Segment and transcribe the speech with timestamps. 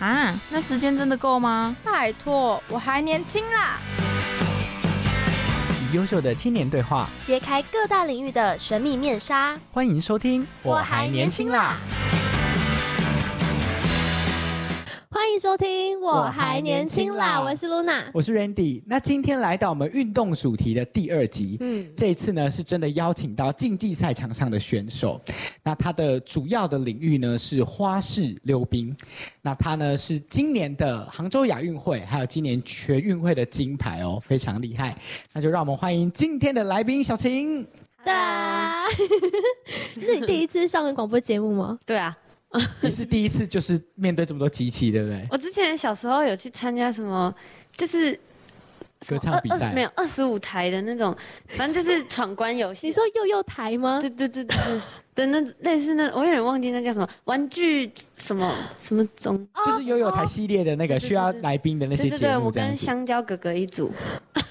[0.00, 1.76] 啊，那时间真的够吗？
[1.84, 3.78] 拜托，我还年轻啦。
[5.80, 9.56] 与优秀的青年对话，揭开各大领域的神秘面纱。
[9.72, 10.46] 欢迎收听。
[15.24, 18.04] 欢迎收听，我还年轻啦，我是 Luna。
[18.12, 18.82] 我是 Randy。
[18.84, 25.18] 那今天来到我们运动主题的第二集，嗯，这一次呢是真的邀请到竞技赛场上的选手。
[25.62, 28.94] 那他的主要的领域呢是花式溜冰。
[29.40, 34.94] 那他呢是今年的杭州亚运会，还有今年全运会的金牌哦，非常厉害。
[35.32, 37.66] 那就让我们欢迎今天的来宾小晴。
[38.04, 38.84] 对啊，
[39.94, 41.78] 这 是你第一次上广播节目吗？
[41.86, 42.14] 对啊，
[42.82, 45.22] 你是第一次就是面对这么多机器，对不对？
[45.30, 47.34] 我之前小时候有去参加什么，
[47.76, 48.18] 就是
[49.06, 51.14] 歌唱比赛二没有二十五台的那种，
[51.56, 52.86] 反正就是闯关游戏。
[52.86, 54.00] 你说幼幼台吗？
[54.00, 54.80] 对对对对对
[55.14, 59.46] 的那类似那，我有点忘记那叫什么玩具什么什么总。
[59.64, 62.74] 就是悠悠台系列的那个需要来宾的那些节对对对，我跟。
[62.76, 63.92] 香蕉哥哥一组。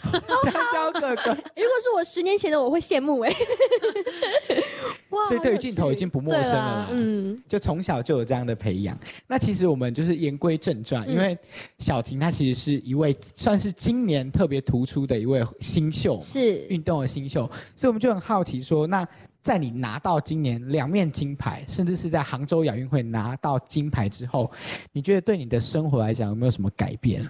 [0.43, 3.33] 香蕉哥哥，如果是我十年前的，我会羡慕哎。
[5.09, 6.87] 哇所以对于镜头已经不陌生了啦。
[6.91, 8.97] 嗯，就从小就有这样的培养。
[9.27, 11.37] 那其实我们就是言归正传，因为
[11.77, 19.07] 小晴她其实是一位算是今年特别突出的一位新秀，是运动的新秀，所以我们就很好奇说，那
[19.41, 24.51] 在你拿到今年两面金牌，甚至是在杭州亚运会拿到金牌之后，
[24.91, 27.27] 你觉得对你的生活来讲有没有什么改变？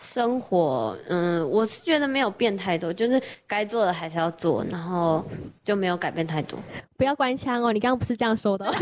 [0.00, 5.24] 生活，嗯，我是觉得没有变太多，就是该做的还是要做，然后
[5.64, 6.58] 就没有改变太多。
[6.96, 8.64] 不要关枪哦，你刚刚不是这样说的。
[8.72, 8.80] 所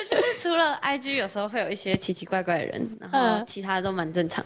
[0.00, 4.44] 以就是 除了 IG 有时候会有一些奇奇怪怪的人，然后嗯其他都蛮正常。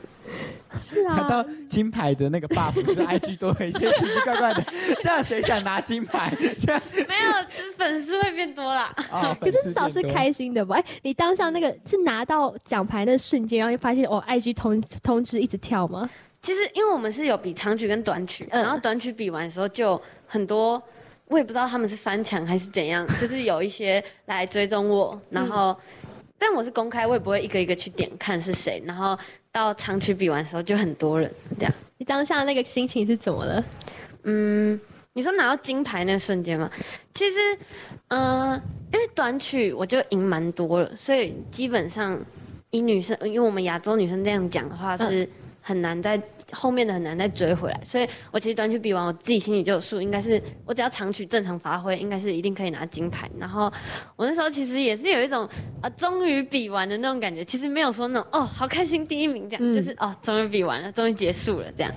[0.81, 4.65] 是拿到啊，金牌的那个 buff 是 IG 多了一些奇奇怪怪的，
[5.03, 6.33] 这样谁想拿金牌？
[6.59, 8.93] 这样没有，粉丝会变多啦。
[9.13, 10.75] 哦，可是至少是开心的吧？
[10.77, 16.09] 哎，你当下那个是拿到奖牌的瞬间，然后就发现哦，IG 通通知一直跳吗？
[16.43, 20.83] 其实因为我们是有比长曲跟短曲，嗯然后短曲比完的时候就很多，
[21.35, 25.77] 我也不知道他们是翻墙还是怎样，就是有一些来追踪我，然后、
[26.39, 29.19] 但我是公开，我也不会一个一个去点看是谁，然后
[29.51, 31.29] 到长曲比完的时候就很多人
[31.59, 31.75] 这样。
[31.99, 33.65] 你当下那个心情是怎么了？
[34.23, 34.81] 嗯，
[35.15, 36.71] 你说拿到金牌那瞬间吗？
[37.15, 37.59] 其实，
[38.09, 38.55] 嗯、
[38.93, 42.17] 因为短曲我就赢蛮多了，所以基本上
[42.71, 45.29] 以女生，因为我们亚洲女生这样讲的话是
[45.61, 46.17] 很难在
[46.53, 53.31] 后面的很难再追回来，所以我其实短曲比完，我自己心里就有数，应该是我只要长曲正常发挥，应该是一定可以拿金牌。
[53.39, 53.73] 然后
[54.17, 55.49] 我那时候其实也是有一种
[55.81, 61.93] 啊，终于比完的那种感觉，其实没有说那种哦，好开心第一名这样，嗯就是哦，终于比完了，终于结束了这样。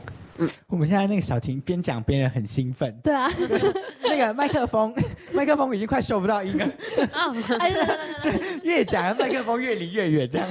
[0.68, 3.30] 我们现在那个小婷边讲边很兴奋，对啊，
[4.04, 4.94] 那个麦克风
[5.34, 6.66] 麦克风已经快收不到音了，
[7.14, 10.48] 哦，哎对对对对对越讲麦克风越离越远，这样。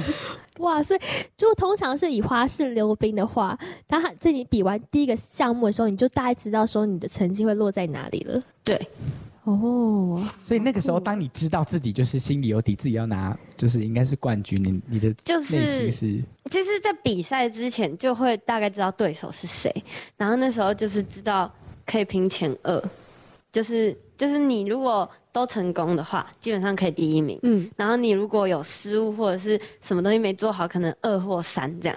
[0.59, 1.01] 哇，所以
[1.37, 8.43] 就通常是以花式溜冰的话，当在你比完第一个项目的时候，你就大概知道说你的成绩会落在哪里了。
[8.65, 8.81] 对。
[9.47, 19.73] 哦，所以那个时候，当你知道自己就是心里有底，自己要拿，就是应该是冠军，你你的就是内心是其实，在比赛之前就会大概知道对手是谁，
[20.17, 21.49] 然后那时候就是知道
[21.87, 22.83] 可以拼前二，
[23.53, 27.39] 就是就是你如果都成功的话，基本上可以第一名。
[27.43, 31.97] 嗯，然后你如果有失误或者是什么东西没做好，可能二或三这样，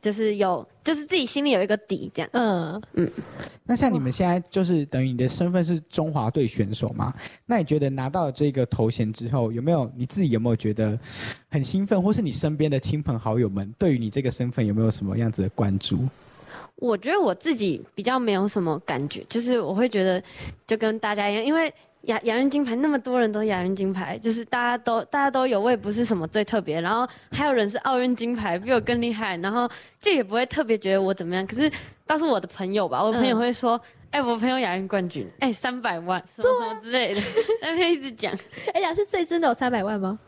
[0.00, 2.30] 就是有就是自己心里有一个底这样。
[2.32, 3.10] 嗯嗯，
[3.64, 7.12] 那像你们现在就是等于你的身份是中华队选手嘛？
[7.46, 10.98] 那你觉得拿到这个头衔之后，有没有你自己有没有觉得
[11.50, 15.98] 很兴奋，或是你身边的亲朋好友们对于你这个身份有没有什么样子的关注？
[16.76, 20.22] 我觉得我自己比较没有什么感觉，就是我会觉得
[20.66, 21.72] 就跟大家一样，因为
[22.02, 29.70] 亚亚运金牌那么多人都亚运金牌，就是大家都大家都有，我也不是什么最特别，然后还有人是奥运金牌，比我更厉害，然后
[30.00, 31.70] 这也不会特别觉得我怎么样，可是
[32.06, 33.80] 倒是我的朋友吧，我的朋友会说。
[34.12, 37.20] 哎、我朋友亚运冠军，哎、三百万，什么什么之类的，
[37.62, 38.34] 那边一直讲。
[38.74, 40.18] 哎呀，是最真的有三百万吗？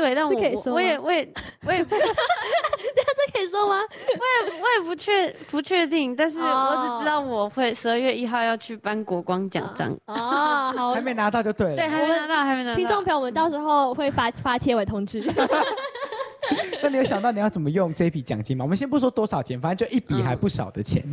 [0.00, 1.32] 对，但我这可以说吗我也我也
[1.66, 3.76] 我也 这可以说吗？
[3.80, 9.94] 我也我也不确不确定，但是我哦只知道我会十二月一号要去颁国光奖章。
[10.06, 11.76] 哦，好还，没拿到就对了。
[11.76, 12.76] 对，还没拿到，还没拿到。
[12.76, 15.22] 听众朋友们到时候会发发贴文通知。
[16.82, 18.64] 那你有想到你要怎么用这笔奖金吗？
[18.64, 21.04] 我们先不说多少钱，反正就一笔还不少的钱。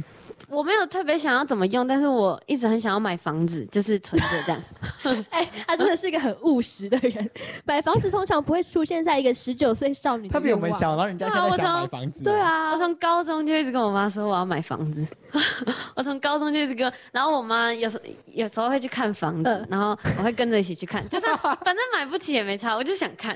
[0.50, 5.26] 我没有特别想要怎么用，但是我一直很想要买房子，就是存着这样。
[5.32, 7.30] 哎，他真的是一个很务实的人。
[7.66, 12.24] 买房子通常不会出现在一个十九岁少女的他比我们小，然后人家现在想买房子。
[12.24, 15.06] 对，啊我，从高中就一直跟我妈说我要买房子，
[15.96, 23.36] 我从高中就一直跟，然后我妈有时有时候会去看房子，嗯然后我会跟着一起去看， 就是反正买不起也没差，我就想看。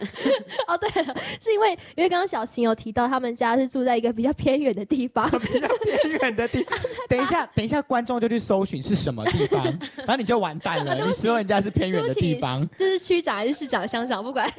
[0.67, 6.77] 哦对了，是因为因为刚刚小晴有提到他们家是住在一个比较偏远的地方，比较偏远的地方。
[7.07, 9.63] 等一下，等一下，观众就去搜寻是什么地方，
[9.97, 10.95] 然后你就完蛋了。
[11.05, 14.49] 你说人家是偏远的地方，这是区长还是市长、乡长，不管。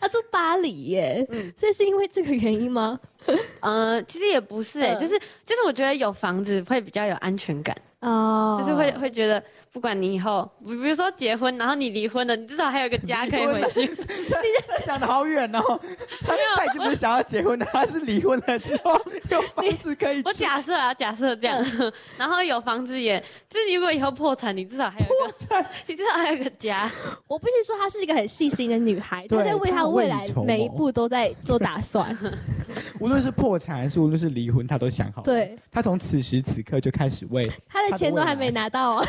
[0.00, 2.98] 他住巴黎耶，嗯所以是因为这个原因吗？
[3.60, 9.42] 呃，其实也不是哎、嗯就是就是我觉得有房子会比较有安全感，哦就是会会觉得
[9.72, 13.86] 不管你以后，比比如说结婚，然后你离婚了，你至少还有个家可以回去。
[14.68, 15.60] 他想的好远哦。
[16.22, 19.00] 他他已经不是想要结婚了，他是离婚了之后
[19.30, 20.32] 有房子可以我。
[20.32, 21.64] 假设啊，假设这样，
[22.16, 23.18] 然后有房子也，
[23.48, 26.88] 就是你如果以后破产，你至少还有一个，你至少还有一个家。
[27.26, 32.16] 我必须说，她是一个很细心的女孩，她在为她未来每一步都在做打算。
[33.00, 39.06] 无论是破产还是无论是离婚，他都想好。，对，他从此时此刻就开始为他的钱都还没拿到哦。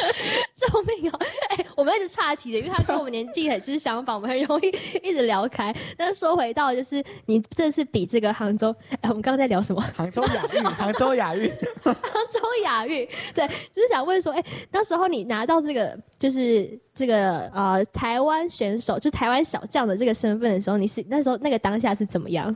[0.54, 1.18] 救命哦！
[1.50, 4.68] 哎、我们一直岔题的，因为他跟我们年纪很就是相仿，我们很容易
[5.02, 5.74] 一直聊开。
[5.96, 9.80] 但是说回到就是你这次比这个杭州，哎、我们刚刚在聊什么？
[9.96, 11.50] 杭州亚运，杭州亚运。
[11.82, 22.54] 杭州亚运，对，就是想问说，哎、那时候你拿到这个，就是这个呃台湾选手，就台湾小将的这个身份的时候，你是那时候那个当下是怎么样？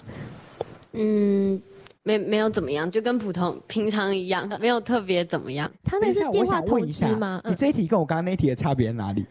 [0.93, 1.61] 嗯，
[2.05, 9.27] 没没有怎么样，就跟普通平常一样，没有特别怎么样，他那是电话通想问一下知吗？，嗯，你这一题跟我刚刚那一题的差别在哪里？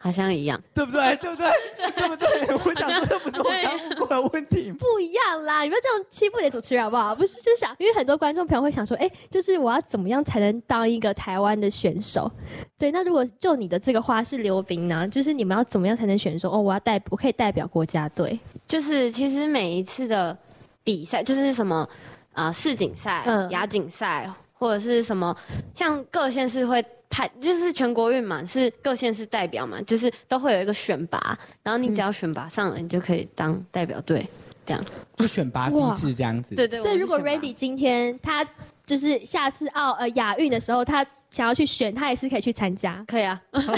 [0.00, 0.62] 好像一样。
[0.72, 1.16] 对不对？
[1.16, 1.48] 对不对？
[1.96, 2.28] 对不对？
[2.64, 4.70] 我想说这不是我刚问过的问题？
[4.70, 7.12] 不一样啦，你不要这样欺负你的主持人好不好？
[7.16, 12.30] 不是，就是想，因为很多观众朋友会想说，哎、就是我要怎么样才能当一个台湾的选手？
[12.78, 18.38] 对，那如果就你的这个花式溜冰呢，就是你们要怎么样才能选说，哦，我要代，我可以代表国家队？
[18.68, 20.36] 就是其实每一次的
[20.84, 21.88] 比赛，就是什么
[22.32, 25.36] 啊世锦赛、嗯亚锦赛，或者是什么，
[25.74, 34.26] 像各县市会派，就是全国运嘛，是各县市代表嘛，就是都会有一个选拔，然后你只要选拔上了，你就可以当代表队。
[34.66, 34.84] 这样，
[35.16, 36.54] 就选拔机制这样子。
[36.54, 36.78] 对对。
[36.82, 38.46] 所以如果 Ready 今天他
[38.84, 43.02] 就是下次奥呃亚运的时候，他想要去选，他也是可以去参加。
[43.08, 43.72] 可以啊， 但是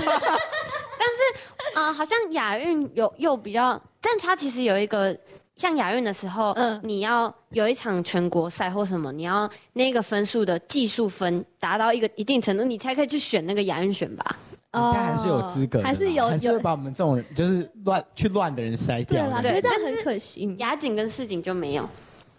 [1.75, 5.17] 啊、呃好像亚运有又比较，但他其实有一个。
[5.61, 14.25] 像亚运的时候，嗯你要有一场全国赛或什么，你要那个分数的技术分达到一个一定程度，你才可以去选那个亚运选拔。
[14.73, 19.51] 人家还是有资格的，还是有还是有会把我们这种人就是乱去乱的人筛对啦，掉对。
[19.51, 20.47] 可是这样但很可惜。
[20.47, 21.87] 嗯亚锦跟世锦就没有，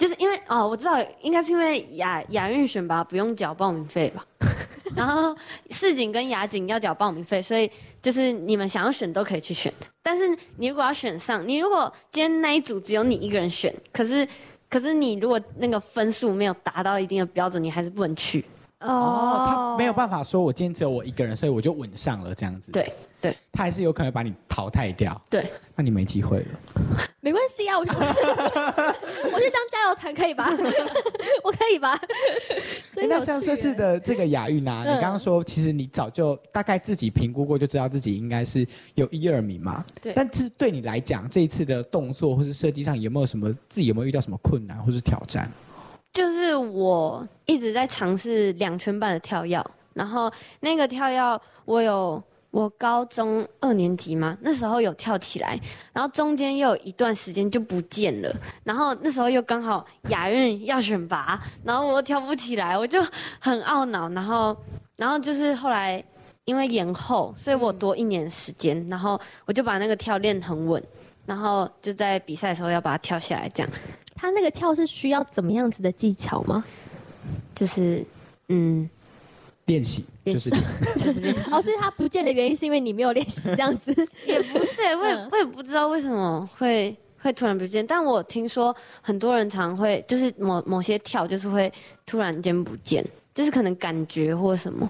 [0.02, 4.26] 就是因为哦，我知道应该是因为亚亚运选拔不用缴报名费吧，
[4.98, 5.38] 然后
[5.70, 7.70] 市警跟亚锦要缴报名费，所以
[8.02, 9.72] 就是你们想要选都可以去选，
[10.02, 14.28] 但是你如果要选上，你如果今天那一组只有你一个人选，可是
[14.68, 18.44] 可是你如果那个分数没有达到一定的标准，你还是不能去。
[18.82, 22.72] 哦，他没有办法说，我今天只有我一个人，所以我就稳上了这样子。
[22.72, 22.92] 对
[23.22, 25.20] 对，他还是有可能把你淘汰掉。
[25.30, 25.46] 对，
[25.76, 26.46] 那你没机会了。
[27.20, 30.50] 没关系啊，我去 我去当加油团可以吧？
[31.44, 32.00] 我可以吧？
[32.92, 39.86] 所以诶那像这次的这个亚运啊，嗯你刚刚说，其实你早就大概自己评估过，就知道自己应该是有一二名嘛。
[40.02, 45.50] 对但是对你来讲，这一次的动作或是设计上，有没有什么自己有没有遇到什么困难或是挑战？
[46.14, 49.64] 就是我一直在尝试两圈半的跳跃，
[49.94, 55.58] 然后那个跳跃我有我高中二年级嘛，那时候有跳起来，
[55.94, 63.02] 然后中间又有一段时间就不见了，然后那时候又刚好亚运要选拔，然后我又跳不起来，我就
[63.40, 64.56] 很懊恼，然后
[64.98, 66.04] 然后就是后来
[66.44, 70.84] 因为延后，所以我多一年时间，然后我就把那个跳练很稳。
[71.24, 73.72] 然后就在比赛的时候要把它跳下来，这样
[74.22, 76.64] 他那个跳是需要怎么样子的技巧吗？
[77.56, 78.06] 就是
[78.50, 78.88] 嗯，
[79.66, 80.52] 练习就是
[80.96, 81.36] 就是这样。
[81.52, 83.92] 哦，所以他不见的原因是因为你没有练习这样子。
[84.28, 85.30] 也不是、欸， 我也嗯。
[85.32, 91.72] 我也不知道为什么会会突然不见，但我听说很多人常会就是某某些跳就是会
[92.06, 94.88] 突然间不见，就是可能感觉或什么，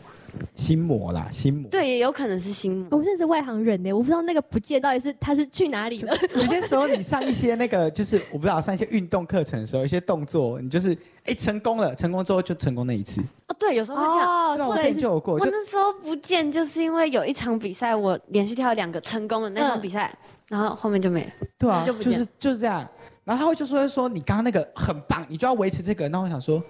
[0.56, 1.70] 心魔啦，心魔。
[1.70, 2.88] 对，也有可能是心魔。
[2.92, 6.14] 我们真的是外行人呢，我不知道那个不见到底是他是去哪里了。
[6.36, 13.22] 有些时候你上一些那个，就是我不知道上一些运动课程的时候，一些动作，你就是哎成功了，成功之后就成功那一次。
[13.48, 14.30] 哦，对，有时候会这样。
[14.30, 20.14] 哦那我之前就有过，就我那时候不见，就是因为有一场比赛，我连续跳两个成功的那场比赛，
[20.48, 21.32] 然后后面就没了。
[21.58, 22.88] 对啊，就不见就是就是这样。
[23.24, 26.10] 然后他会就说说你刚刚那个很棒，你就要维持这个。
[26.10, 26.62] 那我想说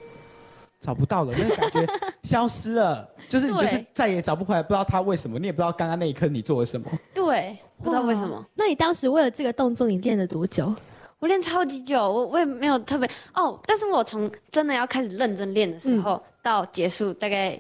[0.82, 1.88] 找不到了，那个感觉
[2.24, 6.92] 消失了， 就是你就是再也找不回来，不知道他为什么，你也不知道刚刚那一刻你做了什么。
[7.14, 8.44] 对，不知道为什么。
[8.56, 10.74] 那你当时为了这个动作，你练了多久？
[11.20, 17.60] 我练超级久，我我也没有特别哦，但是我从真的要开始认真练的时候、到结束大概，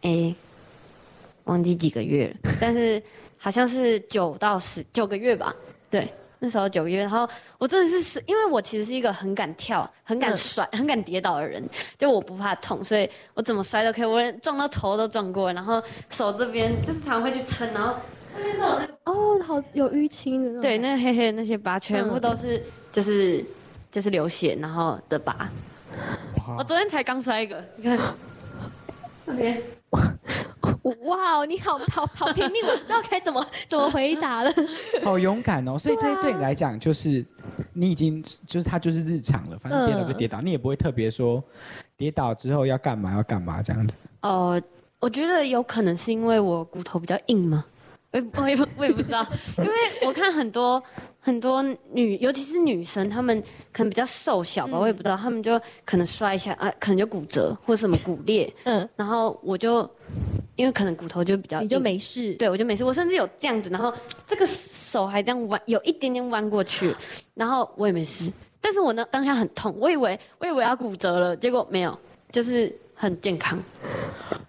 [0.00, 0.34] 诶，
[1.44, 3.00] 忘记几个月了，但是
[3.36, 5.54] 好像是九到十九个月吧，
[5.88, 7.28] 对，那时候九个月，然后
[7.58, 11.62] 我真的是是因为我其实是一个很敢跳、很敢摔、很敢跌倒的人，
[11.96, 17.94] 就我不怕痛，所以我怎么摔都可以，我连撞到头都撞过，然后手这边就是常会去撑，然后
[18.36, 20.62] 这边都有那个哦，好有淤青的那种。
[20.62, 23.44] 对，那黑黑的那些疤全部都是、就是
[23.90, 25.50] 就是流血然后的疤。
[26.56, 27.98] 我昨天才刚摔一个，你看
[29.24, 29.60] 那边
[31.06, 34.52] 哇，你好好好拼命，我不知道该怎么怎么回答了。
[35.02, 35.78] 好勇敢哦！
[35.78, 37.24] 所以这些对你来讲，就是
[37.72, 41.42] 你已经就是他就是日常了，反正跌倒就嗯跌倒，你也不会特别说
[41.96, 43.96] 跌倒之后要干嘛要干嘛这样子。
[44.22, 44.60] 哦，
[45.00, 47.64] 我觉得有可能是因为我骨头比较硬嘛，
[48.12, 49.26] 我也我也不我也不知道，
[49.58, 49.72] 因为
[50.06, 50.82] 我看很多
[51.28, 53.38] 很多女，尤其是女生，她们
[53.70, 59.82] 可能比较瘦小吧，我也不知道，她们就可能摔一下啊，可能就骨折或者什么骨裂，嗯，然后我就
[60.56, 62.32] 因为可能骨头就比较你就没事。
[62.36, 62.82] 对，我就没事。
[62.82, 63.92] 我甚至有这样子，然后
[64.26, 66.96] 这个手还这样弯，有一点点弯过去，
[67.36, 68.32] 然后我也没事。
[68.58, 71.94] 但是我呢当下很痛，我以为我以为要骨折了，结果没有，
[72.32, 73.62] 就是很健康。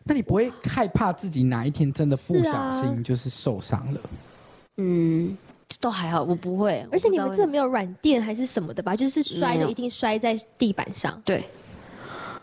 [0.05, 3.99] 那你不会害怕自己哪一天真的不小心就是受伤了？
[4.77, 5.37] 嗯，
[5.79, 6.85] 都还好，我不会。
[6.91, 8.95] 而且你们这没有软垫还是什么的吧？
[8.95, 11.21] 就是摔的一定摔在地板上。
[11.25, 11.43] 对。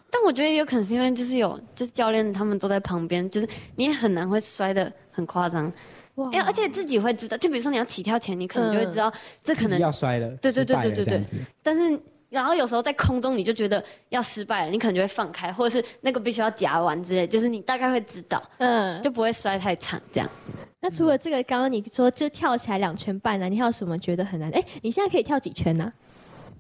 [0.09, 5.71] 但我觉得也有可能是因为就是有就是教练他们都在旁边，就是你也很难会摔的很夸张，
[6.14, 9.12] 哇哎、而且自己会知道，就比如说你要起跳前，你可能就会知道、
[9.45, 11.25] 这可能要摔了，对对对对对对。
[11.62, 12.00] 但是
[12.37, 20.31] 然后有时候在空中你就觉得要失败了，你可能就会放开，或者是那个必须要夹完之类，就是你大概会知道，嗯，就不会摔太惨这样。
[20.81, 24.50] 那除了这个，刚刚你说就跳起来两圈半啊，你还有什么觉得很难？
[24.50, 25.93] 哎，你现在可以跳几圈呢？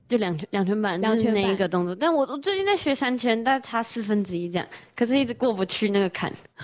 [0.08, 1.92] 就两圈两圈半，两圈那一个动作。
[1.92, 6.32] 但我我最近在学三圈，大概差四分之一这样，可是一直过不去那个坎。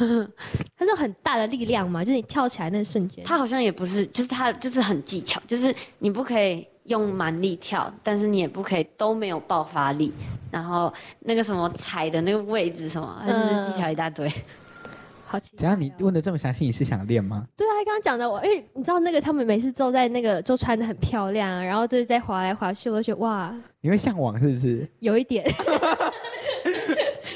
[0.79, 3.25] 它是很大的力量嘛，就是你跳起来那瞬间。
[3.25, 10.13] 它好像也不是，就是它就是很技巧，就是你不可以用蛮力跳，但是你也不可以都没有爆发力。
[10.51, 14.31] 然后那个什么踩的那个位置什么，它就是技巧一大堆。
[15.27, 15.81] 好奇怎样？
[15.81, 17.47] 你问的这么详细，你是想练吗？
[17.57, 24.87] 对啊，他刚刚讲的我，因为你知道那个他们每次都在那个就穿的很漂亮啊，然后就是在滑来滑去，我就觉得哇，你会向往是不是？
[25.01, 25.43] 有一点。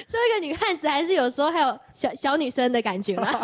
[0.07, 3.41] 作为一个女汉子，还是有时候还有小小女生的感觉啦。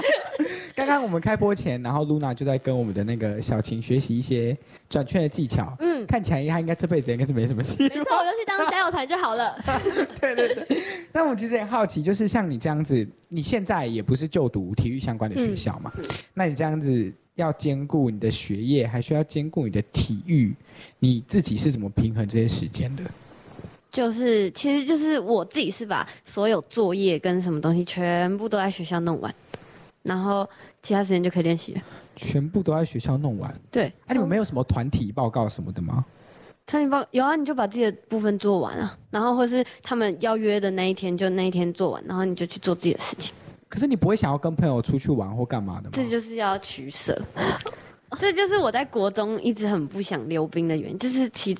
[0.75, 4.57] 刚刚我们开播前，然后露娜就在跟我们的那个小琴学习一些
[4.89, 5.75] 转圈的技巧。
[5.81, 7.77] 嗯，看起来她应该这辈子应该是没什么戏。
[7.83, 9.57] 没错，我就去当加油台就好了。
[10.21, 15.93] 对对对但我其实很好奇，就是像你这样子，你现在也不是就读体育相关的学校嘛？
[16.35, 20.55] 那你这样子要兼顾你的学业，还需要兼顾你的体育，
[20.99, 23.03] 你自己是怎么平衡这些时间的？
[23.91, 29.35] 就是，其实就是我自己是把所有作业跟什么东西全部都在学校弄完，
[30.03, 30.49] 然后
[30.83, 31.83] 其他时间就可以练习了。
[32.17, 33.55] 全部都在学校弄完？
[33.71, 36.05] 对，哎、你们没有什么团体报告什么的吗？
[36.67, 43.35] 团体报有啊，你就把自己的部分做完啊，然后或是他们要约的那一天就那一天做完，然后你就去做自己的事情。
[43.69, 45.91] 可是你不会想要跟朋友出去玩或干嘛的吗？
[45.93, 47.21] 这就是要取舍，
[48.21, 51.57] 这就是我在国中一直很不想溜冰的原因，就是其。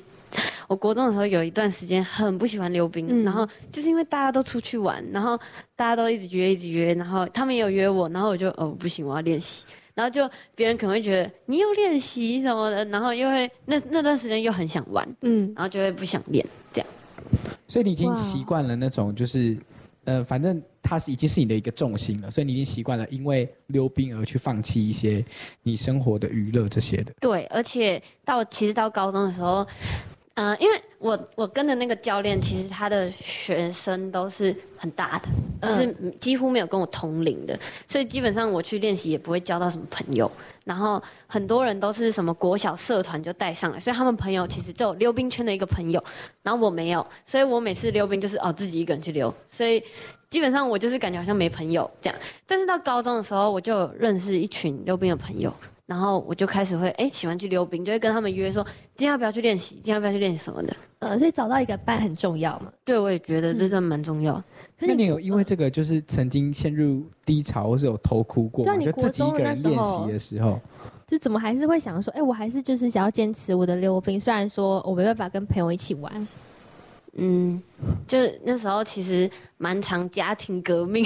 [0.73, 5.39] 我国中的时候有一段时间很不喜欢溜冰，嗯然后就是因为大家都出去玩，然后
[5.77, 16.89] 大家都一直约一直约，然后他们也有约我，然后我就哦不行，我要练习，然后就别人可能会觉得你又练习什么的，然后又会那那段时间又很想玩，嗯，然后就会不想练，这样。
[17.69, 19.55] 所以你已经习惯了那种，就是
[20.05, 25.25] 呃，反正它是已经是你的一个重心了，所以你已经习惯了因为溜冰而去放弃一些
[25.63, 27.13] 你生活的娱乐这些的。
[27.21, 29.65] 对，而且到其实到高中的时候，
[30.35, 40.31] 呃，因为我我跟的那个教练，其实他的学生都是很大的，就是几乎没有跟我同龄的，所以基本上我去练习也不会交到什么朋友。
[40.65, 46.03] 然后很多人都是什么国小社团就带上来，所以他们朋友其实就有溜冰圈的一个朋友，
[46.41, 49.83] 然后我没有，所以我每次溜冰就是哦自己一个人去溜，所以
[50.31, 52.17] 基本上我就是感觉好像没朋友这样。
[52.47, 55.53] 但是到高中的时候，我就认识一群溜冰的朋友，
[55.93, 58.65] 然后我就开始会哎喜欢去溜冰，就会跟他们约说
[58.97, 60.75] 今天要不要去练习，今天要不要去练习什么的。
[61.01, 62.73] 呃，所以找到一个伴很重要嘛。
[62.83, 64.43] 对，我也觉得这真的蛮重要
[64.79, 68.73] 那你有因为这个就是曾经陷入低潮，或是有偷哭过吗？
[68.73, 70.59] 对啊你就自己一个人练习的时候，
[71.07, 76.27] 就怎么还是会想说，哎、我还是就是想要坚持我的溜冰，虽然说我没办法跟朋友一起玩。
[77.17, 77.63] 嗯，
[78.09, 81.05] 就是那时候其实蛮常家庭革命，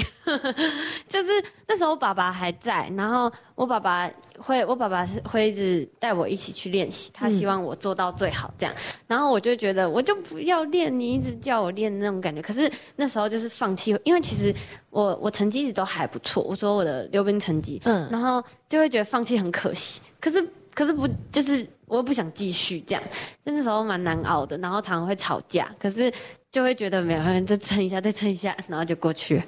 [1.07, 1.29] 就是
[1.67, 4.09] 那时候我爸爸还在，然后我爸爸
[4.39, 8.73] 会，我爸爸是会一直带我一起去练习，他希望我做到最好这样，
[9.05, 14.53] 然后我就觉得我就不要练，你一直叫我练那种感觉，可是那时候就是放弃，因为其实
[14.89, 23.03] 我我成绩一直都还不错，我说我的溜冰成绩，嗯，然后就会觉得放弃很可惜，可是可是不就是我又不想继续这样，
[23.45, 26.11] 就那时候蛮难熬的，然后常常会吵架，可是
[26.51, 29.41] 就会觉得没有，再撑一下，再撑一下，然后就过去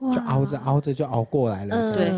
[0.00, 1.92] 就熬着熬着就熬过来了。
[1.94, 2.10] 对。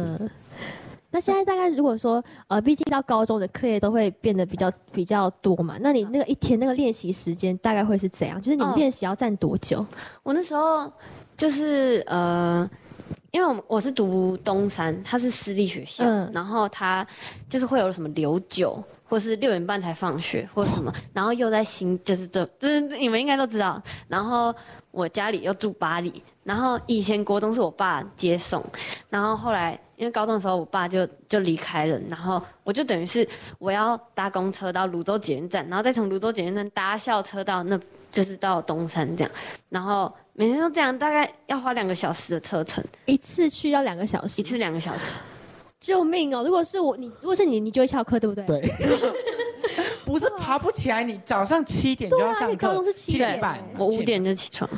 [1.12, 8.40] 那现在大概如果说，呃，毕竟到高中的课业都会变得比较比较多嘛，那你那个一天那个练习时间大概会是怎样？
[8.40, 9.85] 就是你练习要站多久？
[10.23, 10.88] 我那时候
[11.37, 12.71] 就是呃，
[13.33, 17.04] 因为我们我是读东山，它是私立学校，嗯然后它
[17.49, 18.80] 就是会有什么留九，
[19.11, 23.83] 或是六点半才放学，或什么，然后又在新，就是这，就是你们应该都知道。
[24.09, 24.55] 然后
[24.93, 28.64] 我家里又住巴黎，然后以前国中是我爸接送，
[29.09, 37.79] 然后后来因为高中的时候我爸就就离开了，然后我就等于是我要搭公车到泸州捷运站，然后再从泸州捷运站搭校车到那。
[38.12, 39.31] 就是到东山这样，
[39.69, 45.21] 然后每天都这样，大概要花两个小时的车程，一次去要两个小时，一次两个小时。
[45.81, 46.45] 救命哦！
[46.45, 48.45] 如果是我，你如果是你，你就会翘课，对不对？
[48.45, 48.61] 对，
[50.05, 54.69] 不是爬不起来，你早上七点就要上课，对啊你高中是七点七点半，我五点就起床，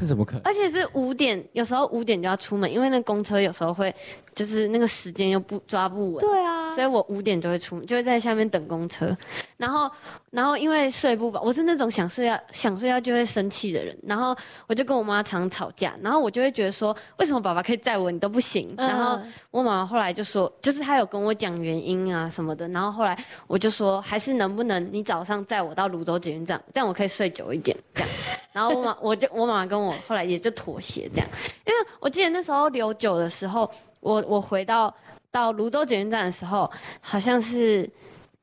[0.00, 0.40] 这怎么可能？
[0.44, 3.94] 而且是五点，有时候五点就要出门，因为那公车有时候会
[4.34, 9.16] 就是那个时间又不抓不稳，对啊，所以我五点就会出门，就会在下面等公车。
[9.56, 9.90] 然后，
[10.30, 14.36] 然后因为睡不饱，我是那种想睡觉想睡觉就会生气的人，然后
[14.66, 18.74] 我就跟我妈常吵架，然后我就会觉得说，为什么爸爸可以载我，你都不行？
[18.76, 19.20] 嗯然后
[19.50, 28.08] 我妈妈后来就说，就是她有跟我讲原因啊什么的，然后后来我就说，还是能不能你早上载我到泸州捷运站，这样我可以睡久一点，这样。
[28.52, 31.28] 然后我妈我就我妈妈跟我后来也就妥协这样，
[31.66, 33.70] 因为我记得那时候留酒的时候，
[34.02, 34.94] 我我回到
[35.30, 37.88] 到泸州捷运站的时候，好像是。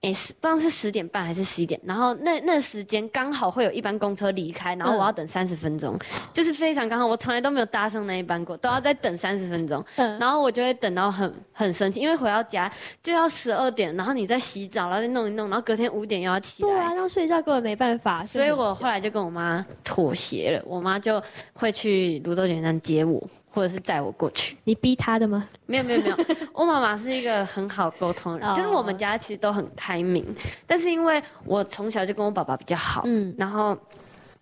[0.02, 6.00] 诶，是不知道是十点半还是十一点，然后那那时间刚好会有一班公车离开，然后我要等三十分钟，
[6.32, 12.72] 就是非常刚好，我从来都没有搭上那一班过，都要再等三十分钟，嗯然后我就会等到很很生气，因为回到家
[13.04, 23.22] 就要十二点，然后你再洗澡，然后再弄一弄，然后隔天五点又要起来，对啊，那睡觉根本没办法，所以我后来就跟我妈妥协了，我妈就会去泸州捷运站接我，
[23.60, 24.56] 或者是载我过去。
[24.64, 25.46] 你逼他的吗？
[25.66, 26.16] 没有没有没有，
[26.54, 28.54] 我 妈妈是一个很好沟通的人，哦。
[28.56, 30.26] 就是我们家其实都很开明，
[30.66, 33.78] 但是因为我从小就跟我爸爸比较好，嗯，然后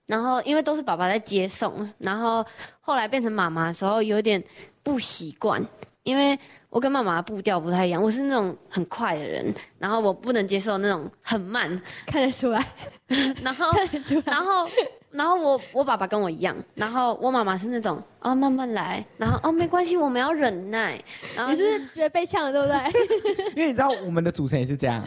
[0.05, 2.45] 然后因为都是爸爸在接送，然后
[2.79, 4.43] 后来变成妈妈的时候有点
[4.83, 5.59] 不习惯，
[6.03, 6.37] 因为
[6.69, 12.63] 我跟妈妈的步调不太一样，我是那种很快的人，然后我不能接受那种很慢，看得出来，
[13.41, 14.23] 然后看得出来。
[14.27, 14.69] 然后，
[15.11, 21.01] 然后我我爸爸跟我一样，然后我妈妈是那种哦慢慢来，然后哦没关系，我们要忍耐，
[21.35, 23.55] 然后你是觉得被呛了，对不对？
[23.55, 25.03] 因为你知道我们的组成也是这样，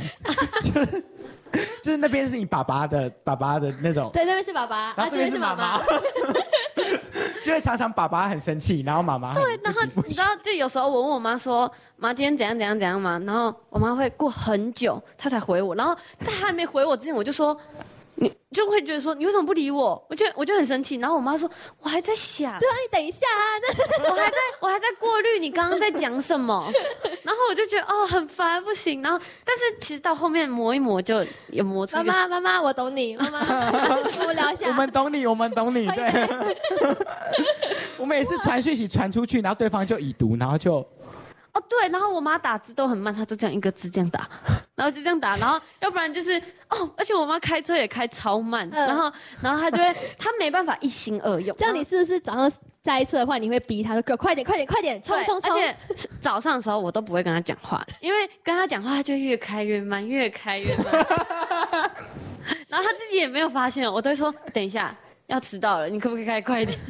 [0.63, 1.05] 就 是
[1.83, 5.83] 就是那边是你爸爸的爸爸的那种，对，那边是爸爸，啊，然后这边是妈妈妈。，
[7.45, 15.75] 就会常常爸爸很生气，然后妈妈对，然后你知道，就有时候我问我妈说：“妈，今天怎样怎样怎样嘛？”然后我妈会过很久，她才回我。
[15.75, 17.59] 然后她还没回我之前，我就说
[18.21, 20.97] ：“你就会觉得说你为什么不理我？”我就我就很生气。
[20.97, 23.43] 然后我妈说：“我还在想，对啊，你等一下啊，
[24.03, 26.71] 那 我还在我还在过滤你刚刚在讲什么。”
[27.25, 29.03] 然后我就觉得哦很烦，不行。
[29.03, 33.39] 然后但是其实到后面磨一磨就有磨出妈妈妈妈，我懂你，妈妈，
[34.21, 34.69] 我们聊一下。
[34.69, 36.29] 我们懂你，我们懂你，对。
[37.97, 40.87] 我们也是传讯息传出去，然后对方就已读，然后就
[41.53, 44.29] 哦，对，然后我妈打字都很慢，她都这样一个字这样打，
[44.75, 52.51] 然后就这样打，然后要不然就是哦，而且我妈开车也开超慢，嗯然后然后她就会，她没办法一心二用， 这样你是不是早上
[52.83, 60.87] 在一次的话，你会逼她说：“哥，快点，快点，快点，冲对冲冲！”而且是早上的时候我都不会跟她讲话，因为跟她讲话她就越开越慢，越开越慢，
[62.69, 66.79] 然后她自己也没有发现，我都会说等一下要迟到了，你可不可以开快一点？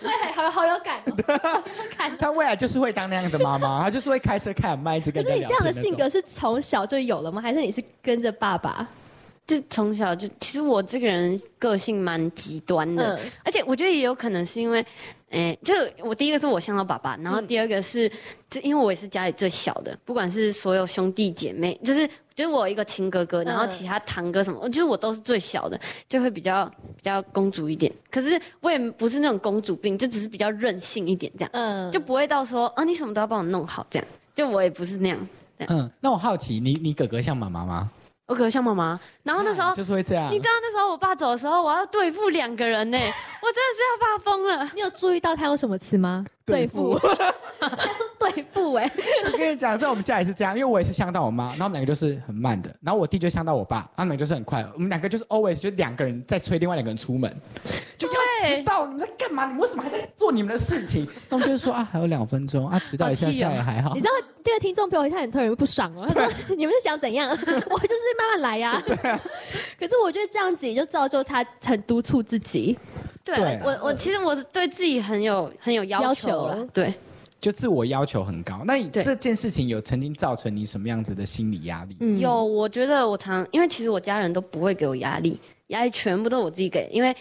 [0.08, 2.16] 会好好有感哦，好有感。
[2.18, 7.40] 他未来就是会当那样的妈妈，他就是会开车开很慢，一直跟可是你这样的性格是从小就有了吗？
[7.40, 8.86] 还是你是跟着爸爸？
[9.50, 14.84] 就从小就，其实我这个人个性蛮极端的，嗯而且我觉得也有可能是因为，
[15.30, 18.08] 诶、就我第一个是我像到爸爸，然嗯后第二个是，
[18.48, 27.92] 就因为我也是家里最小的，不管是所有兄弟姐妹，就是就是我有一个亲哥哥，然后嗯其他堂哥什么，就是我都是最小的，就会比较比较公主一点。
[28.08, 35.28] 可是我也不是那种公主病，就只是比较任性一点这样，嗯，就不会到说啊你什么都要帮我弄好这样，就我也不是那样。
[35.66, 37.90] 嗯，那我好奇，你你哥哥像妈妈吗？
[38.30, 39.74] 我可能像妈妈，然后那时候。
[39.74, 40.30] 就是会这样。
[40.32, 42.96] 你知道那时候我爸走的时候，我要对付两个人呢，
[43.42, 44.70] 我真的是要发疯了。
[44.72, 46.24] 你有注意到他用什么词吗？
[46.46, 46.96] 对付，
[48.20, 48.90] 对付哎，
[49.32, 54.62] 我跟你讲，在我们家也是这样，因为我也是像到我妈，然后我们两个就是很慢的，然后我弟就像到我爸，他们两个就是很快。
[54.74, 57.34] 我们两个就是 always 就两个人在催另外两个人出门，
[57.96, 59.46] 就要迟到，你在干嘛？
[59.46, 61.08] 你们为什么还在做你们的事情？
[61.30, 63.94] 那我们就是说 啊，还有两分钟啊，迟到一下下也还好。
[63.94, 64.12] 你知道
[64.44, 67.30] 这个听众朋友一下很突然不爽哦，他说你们是想怎样？
[67.32, 68.82] 我就是慢慢来 呀。
[69.78, 72.78] 可是我觉得这样子也就造就他很督促自己。
[73.22, 76.66] 对我，我其实我是对自己很有很有要要求求了。
[76.72, 76.92] 对，
[77.40, 78.62] 就自我要求很高。
[78.66, 81.96] 那你这件事情有曾经造成你什么样子的心理压力？
[82.00, 87.14] 嗯有，我觉得我常，因为其实我家人都不会给我压力，压力全部都我自己给，因为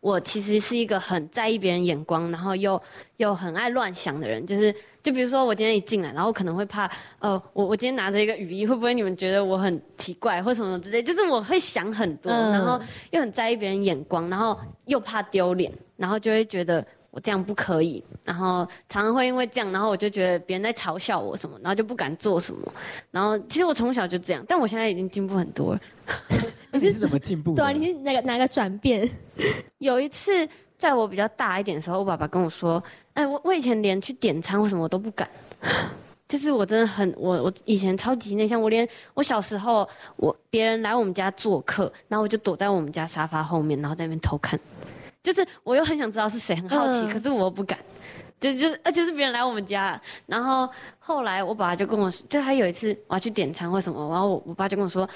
[0.00, 2.80] 我其实是一个很在意别人眼光，然后又
[3.16, 14.56] 又很爱乱想的人，就是就比如说我今天一进来，然后可能会怕，呃，我我今天拿着一个雨衣，会不会你们觉得我很奇怪或什么之类，就是我会想很多，嗯然后又很在意别人眼光，然后
[14.86, 16.86] 又怕丢脸，然后就会觉得。
[17.14, 22.60] 我这样不可以，然后常常会因为这样，然后我就觉得别人在嘲笑我什么，然后就不敢做什么。
[23.12, 25.80] 然后其实我从小就这样，但我现在已经进步很多了。
[26.72, 27.54] 你是怎么进步？
[27.54, 29.08] 对啊，你是哪个哪个转变？
[29.78, 32.82] 有一次，在我比较大一点的时候，我爸爸跟我说
[33.14, 35.28] ：“哎，我我以前连去点餐或什么我都不敢，
[36.26, 44.58] 就是我真的很我我以前超级内向，我连我小时候我别人来我们家做客，然后我就躲在我们家沙发后面，然后在那边偷看，
[45.24, 47.76] 就是我又很想知道是谁，很好奇，嗯可是我又不敢。”
[48.40, 55.08] 就就而且是别人来我们家，然后后来我爸爸就跟我说，就他有一次我要去点餐或什么，然后我我爸就跟我说，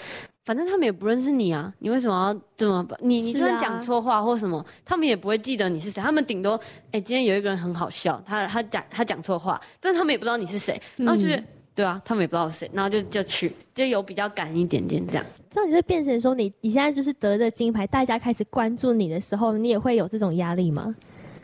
[0.47, 2.87] 反正他们也不认识你啊，你为什么要这么？
[3.01, 6.59] 你你就算讲错话或什么，他们也不会记得你是谁，他们顶多
[6.91, 11.47] 哎、今天有一个人很好笑，他他讲他讲错话，但是他们也不知道你是谁，然后就是、嗯
[11.79, 15.25] 对啊，他们也不知道谁，然后就就去就有比较赶一点点这样。
[15.49, 20.93] 这样你就变成说你你现在就是得着金牌，大家开始关注你的时候，你也会有这种压力吗？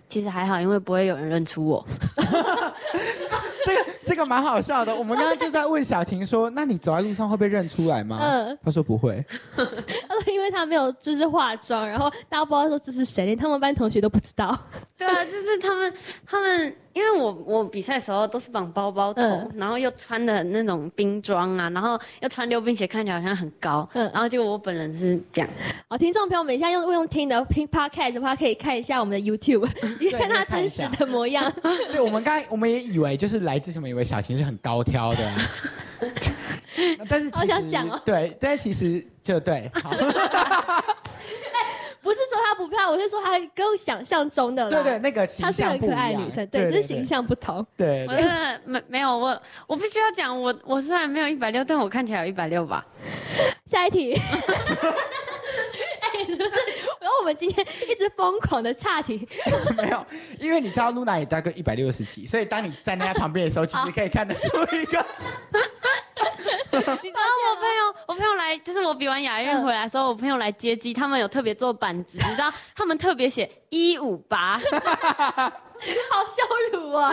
[0.09, 1.87] 其实还好，因为不会有人认出我。
[3.65, 4.93] 这个这个蛮好笑的。
[4.93, 9.25] 我们刚刚就在问小晴说：“那你走在路上会被认出来吗？”嗯她说不会。
[9.57, 9.65] 他
[10.21, 14.59] 说因为他没有就是化妆，然后大家不知道说这是谁，连他们班同学都不知道。
[14.99, 15.95] 对啊，就是他们，
[16.27, 19.51] 他们，因为我我比赛的时候都是绑包包头，嗯。
[19.57, 24.11] 然后又穿的那种冰装啊，然后又穿溜冰鞋，看起来好像很高，嗯。
[24.15, 25.51] 然后结果我本人是这样，
[25.89, 29.69] 好，听众朋友们，现在用用听的听 podcast 的话，可以看一下我们的 YouTube，
[30.01, 31.53] 你看他真实的模样。
[31.91, 35.33] 对，我们刚才我们也以为就是来之前，我们以为小晴是很高挑的，
[37.09, 38.01] 但是其实好想讲哦。
[38.05, 39.91] 对，但是其实就对，好，
[42.05, 44.69] 不是说她不漂亮，我是说她跟我想象中的。
[44.69, 47.67] 对对，那个形她是很可爱女生，对，只是形，象不同。
[47.77, 52.85] 对对我真的没没有我我必须要讲，我我虽然没有一百六，但我看起来有一百六吧。
[53.67, 54.15] 下一题。
[56.01, 56.51] 哎，是不是？
[57.01, 59.27] 然后我们今天一直疯狂的岔题，
[59.77, 60.07] 没有，
[60.39, 65.05] 因为你知道露娜也大概一百六十几，所以当你站在她旁边的时候， 其实可以看得出一个。
[66.75, 74.59] 你然后我朋友，我朋友来，就是我比完亚运回来的时候，我朋友来接机，他们有特别做板子， 你知道，他们特别写一五八，
[76.11, 77.13] 好羞辱啊！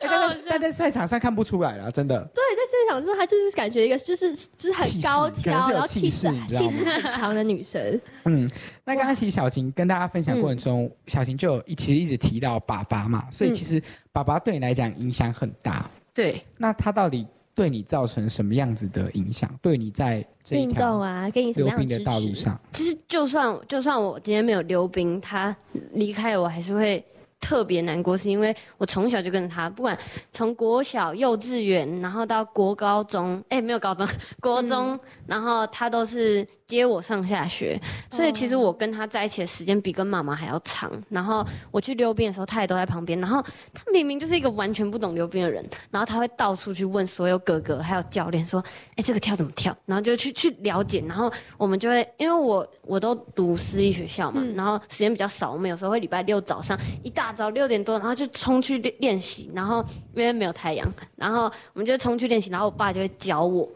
[0.00, 2.18] 哎但在但在赛场上看不出来了，真的。
[2.34, 8.00] 对，在赛场上，她就是感觉一个就是就是很气势高挑，然后气气势气势很强的女生。
[8.24, 8.50] 嗯，
[8.84, 15.88] 那刚刚其实小晴跟大家分享过程中，小晴就有一其实一直提到爸爸嘛，所以其实爸爸对你来讲影响很大。
[16.14, 19.50] 对，那他到底对你造成什么样子的影响？
[19.62, 21.98] 对你在这一运动条啊，给你什么样的？
[22.04, 25.56] 道路上，其实就算就算我今天没有溜冰，他
[25.94, 27.02] 离开了，我还是会
[27.40, 29.98] 特别难过，是因为我从小就跟着他，不管
[30.32, 34.06] 从国小、幼稚园，然后到国高中，哎，没有高中，
[34.38, 40.90] 国中，然后他都是接我上下学，所以其实我跟他在一起的时间比跟妈妈还要长。
[41.08, 43.20] 然后我去溜冰的时候，他也都在旁边。
[43.20, 43.40] 然后
[43.72, 48.60] 他明明就是一个完全不懂溜冰的人，然后他会到处去问所有哥哥还有教练说
[48.96, 51.04] ：“哎，这个跳怎么跳？”然后就去去了解。
[51.06, 59.48] 然后我们就会，因为我我都读私立学校嘛，然后时间比较少，我们有时候会礼拜六早上一大早六点多，然后就冲去练练习。
[59.54, 63.68] 然后因为没有太阳，然后我们就冲去练习，然后我爸就会教我。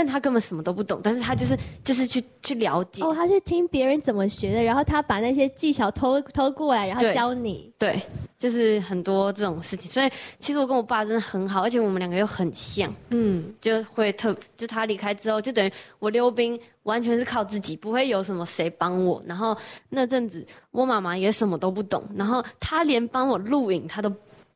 [0.00, 7.70] 但他根本什么都不懂，但是他就是就是去去了解，哦，他去听别人怎么学的，然后他把那些技巧偷偷过来，然后教你。
[7.76, 8.00] 对，
[8.38, 9.90] 就是很多这种事情。
[9.90, 19.22] 所以其实我跟我爸真的很好，而且我们两个又很像，嗯，就会特就他离开之后，就等于我溜冰完全是靠自己，不会有什么谁帮我。
[19.26, 19.54] 然后
[19.90, 24.10] 那阵子我妈妈也什么都不懂，然后她连帮我录影她都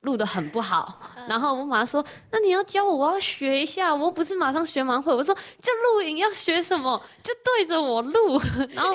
[0.04, 7.00] 录的很不好，然后我妈妈说：“那你要教我，我要学一下，我又不是马上学完会。”我说：“就录影要学什么？
[7.22, 8.40] 就对着我录。
[8.72, 8.94] ”然后，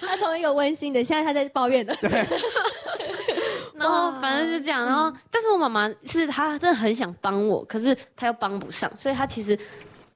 [0.00, 1.96] 他从一个温馨的，现在他在抱怨的。
[3.74, 4.84] 然后反正就这样。
[4.86, 9.58] 然后，但是我妈妈是她真的很想帮我，可是她又帮不上，所以她其实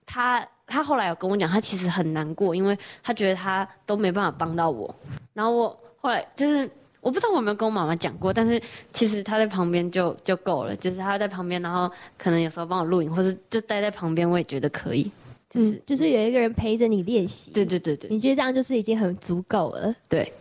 [0.06, 4.92] 她她后来有跟我讲，她其实很难过，因为她觉得她都没办法帮到我。
[5.34, 6.70] 然后我后来就是。
[7.00, 8.60] 我不知道我有没有跟我妈妈讲过，但是
[8.92, 15.10] 其实她在旁边就就够了，就是她在旁边，然后可能有时候帮我录影，或是就待在旁边，我也觉得可以。
[15.48, 17.50] 就是、嗯，就是有一个人陪着你练习。
[17.50, 19.92] 对对对对你觉得这样就是已经很足够了。
[20.08, 20.32] 对，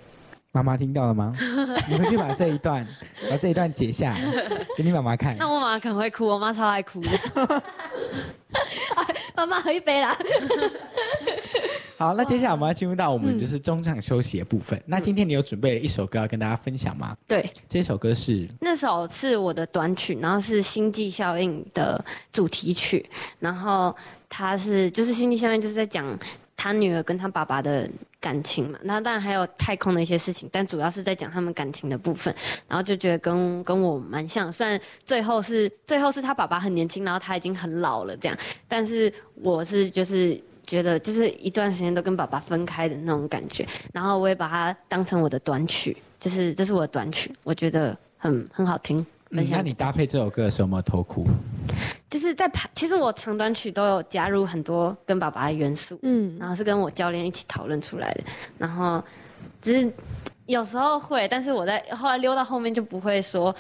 [0.52, 1.34] 妈妈听到了吗？
[1.90, 2.86] 你回去把这一段
[3.30, 4.20] 把这一段截下来，
[4.78, 5.36] 给你妈妈看。
[5.38, 7.10] 那我妈妈可能会哭，我妈超爱哭的。
[9.36, 10.16] 妈妈喝一杯啦。
[12.00, 14.82] 好，那接下来我们要进入到我们就是中场休息的部分。
[14.86, 17.14] 那今天你有准备了一首歌要跟大家分享吗？
[17.28, 23.06] 对，这首歌是那首是我的短曲，然后是《星际效应》的主题曲，
[23.38, 23.94] 然后
[24.30, 26.18] 它是就是《星际效应》就是在讲
[26.56, 32.34] 他女儿跟他爸爸的感情嘛，那当然还有太空的一些事情，但主要是在讲他们感情的部分，
[32.66, 38.38] 然后就觉得跟跟我蛮像，虽然最后是最后是他爸爸很年轻，然后他已经很老了这样，
[38.70, 40.42] 但是我是就是。
[40.70, 49.00] 觉得就是一段时间都跟爸爸分开的那种感觉，然后我也把它当成我的短曲，就是这是我的短曲，我觉得很很好听。
[49.32, 51.28] 嗯那你搭配这首歌的时候有没有偷哭？
[52.10, 58.24] 就是在排，其实我长短曲都有加入很多跟爸爸的元素，嗯，然后是跟我教练一起讨论出来的，
[58.58, 59.04] 然后
[59.62, 59.94] 只是
[60.48, 63.56] 有时候会，但是我在后来溜到后面就不会说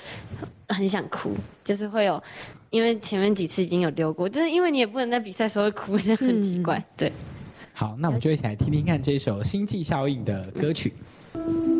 [0.70, 2.24] 很想哭，就是会有，
[2.70, 7.12] 因为前面几次已经有溜过，就是因为你也不能在比赛时候哭，这样很奇怪，对。
[7.74, 10.94] 好，那我们就一起来听听看这一首《星际效应》的歌曲。
[11.34, 11.79] 欢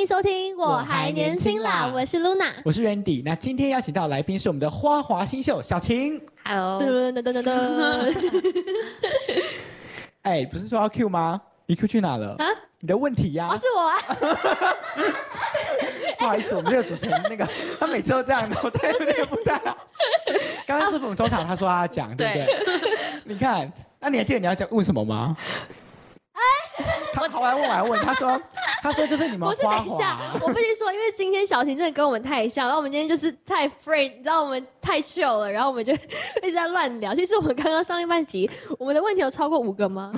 [0.00, 2.52] 迎收听，我还年轻啦，我是 Luna。
[2.64, 3.22] 我是 Randy。
[3.22, 6.18] 那今天邀请到来宾是我们的花滑新秀小晴。
[6.42, 8.14] Hello，噔噔噔噔噔，
[10.22, 11.38] 哎，不是说要 Q 吗？
[11.66, 12.34] 你 Q 去哪了？
[12.38, 12.46] 啊
[12.78, 13.98] 你的问题呀、哦，是我啊，
[16.18, 17.46] 不好意思，我们这个主持人那个
[17.78, 19.76] 他每次都这样，我太那个不太好。
[20.66, 22.46] 刚刚是不是我们中场他说他要讲，对不对？
[23.24, 25.36] 你看，那你还记得你要讲问什么吗？
[27.14, 28.40] 他跑来问我还问，他说
[28.82, 35.92] 他说就是你们不是，等一下，，我必须说，因为今天小晴真的跟我们太像，然后我们今天就是太 free，你知道我们太 chill 了，然后我们就
[36.42, 37.14] 一直在乱聊。
[37.14, 40.12] 其实我们刚刚上一半集，我们的问题有超过五个吗？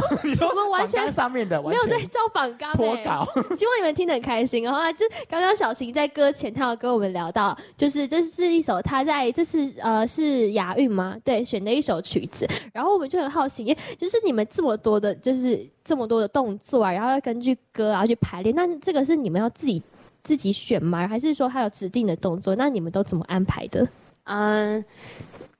[0.51, 4.63] 我们完全上面的完没有在全照榜纲、欸，脱稿，希望你们听得很开心。
[4.63, 11.17] 然后啊，就刚刚小晴在歌前，她有跟我们聊到，就是这是一首她在这是呃是雅韵吗？
[11.25, 12.47] 对，选的一首曲子。
[12.73, 19.83] 然后我们就很好奇，耶就是你们这么多的，就是这么多的动作啊，然后要根据歌然后去排练，那这个是你们要自己
[20.23, 21.07] 自己选吗？
[21.07, 22.55] 还是说他有指定的动作？
[22.57, 23.89] 那你们都怎么安排的？
[24.25, 24.85] 嗯，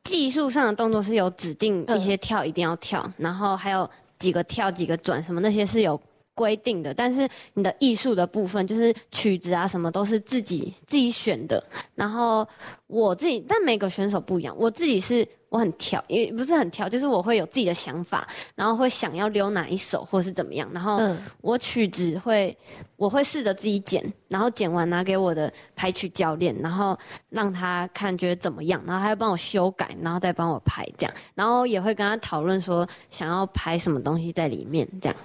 [0.05, 6.01] 技术上的动作是有指定嗯一些跳一定要跳，然后还有几个跳几个转什么那些是有
[6.35, 11.63] 规定的，但是你的艺术的部分就是曲子啊什么都是自己自己选的。
[11.95, 12.47] 然后
[12.87, 22.57] 我自己，但每个选手不一样，我自己是我很挑，也不是很挑，就是我会有自己的想法，然后会想要溜哪一首或是怎么样，然后嗯，我曲子会，
[22.97, 35.17] 我会试着自己剪，然后剪完拿给我的排曲教练，然后让他看觉得怎么样，然后他会帮我修改，然后再帮我排这样，然后也会跟他讨论说想要排什么东西在里面这样。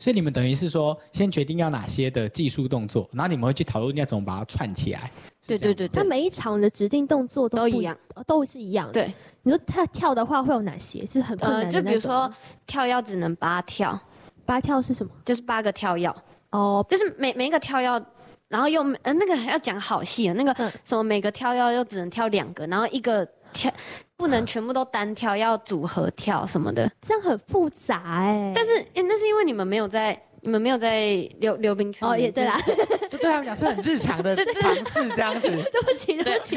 [0.00, 5.12] 所以你们等于是说先决定要哪些的技术动作，然后你们会去讨论要怎么把它串起来。
[5.46, 8.94] 对对对对，那每一场的指定动作都一样，哦都是一样的。
[8.94, 11.04] 对，你说他跳的话会有哪些？
[11.04, 12.32] 是很困难呃，的就比如说
[12.66, 13.98] 跳跃只能八跳，
[14.46, 15.12] 八跳是什么？
[15.24, 16.10] 就是八个跳跃，
[16.50, 18.04] 哦，就是每每一个跳跃。
[18.48, 23.72] 然后又呃那个还要讲好戏啊，那个嗯什么每个跳要又只能跳两个，然后一个跳
[24.20, 26.86] 不能全部都单跳，要组合跳什么的。
[27.00, 30.12] 这样很复杂哎、但是，诶那是因为你们没有在，
[30.42, 35.48] 你们没有在溜溜冰圈哦，也对啦，对对他们讲是很日常的 尝试这样子。
[35.72, 36.56] 对不起，对不起，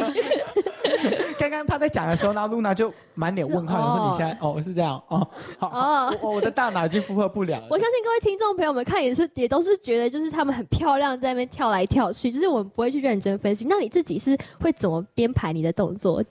[1.39, 5.25] 刚刚他在讲的时候，然后露娜就满脸问号，说你现在哦是这样哦，
[5.57, 7.67] 好，哦我我的大脑已经负荷不了了。
[7.69, 13.65] 我相信各位听众朋友们看也是也都是觉得就是他们很漂亮，在那边跳来跳去，就是我们不会去认真分析。
[13.69, 16.21] 那你自己是会怎么编排你的动作？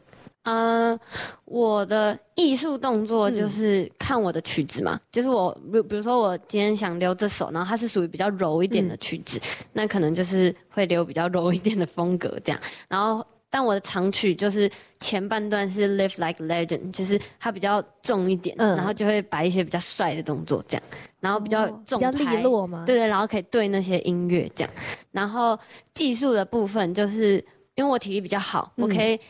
[0.44, 0.98] 呃，
[1.44, 9.40] 我的艺术动作嗯就是看我的曲子嘛，就是我比比如说我今天想留这首，然后它是属于比较柔一点的曲子，
[9.72, 12.60] 那可能就是会留比较柔一点的风格这样。
[12.88, 14.68] 然后，但我的长曲就是
[14.98, 20.82] 前半段是 Live Like Legend，就是它比较重一点，嗯然后就会摆一些比较帅的动作这样，
[21.20, 22.84] 然后比较哦重比较利落嘛？
[22.84, 24.72] 对对，然后可以对那些音乐这样。
[25.12, 25.56] 然后
[25.94, 27.34] 技术的部分，就是
[27.76, 29.20] 因为我体力比较好，嗯我可以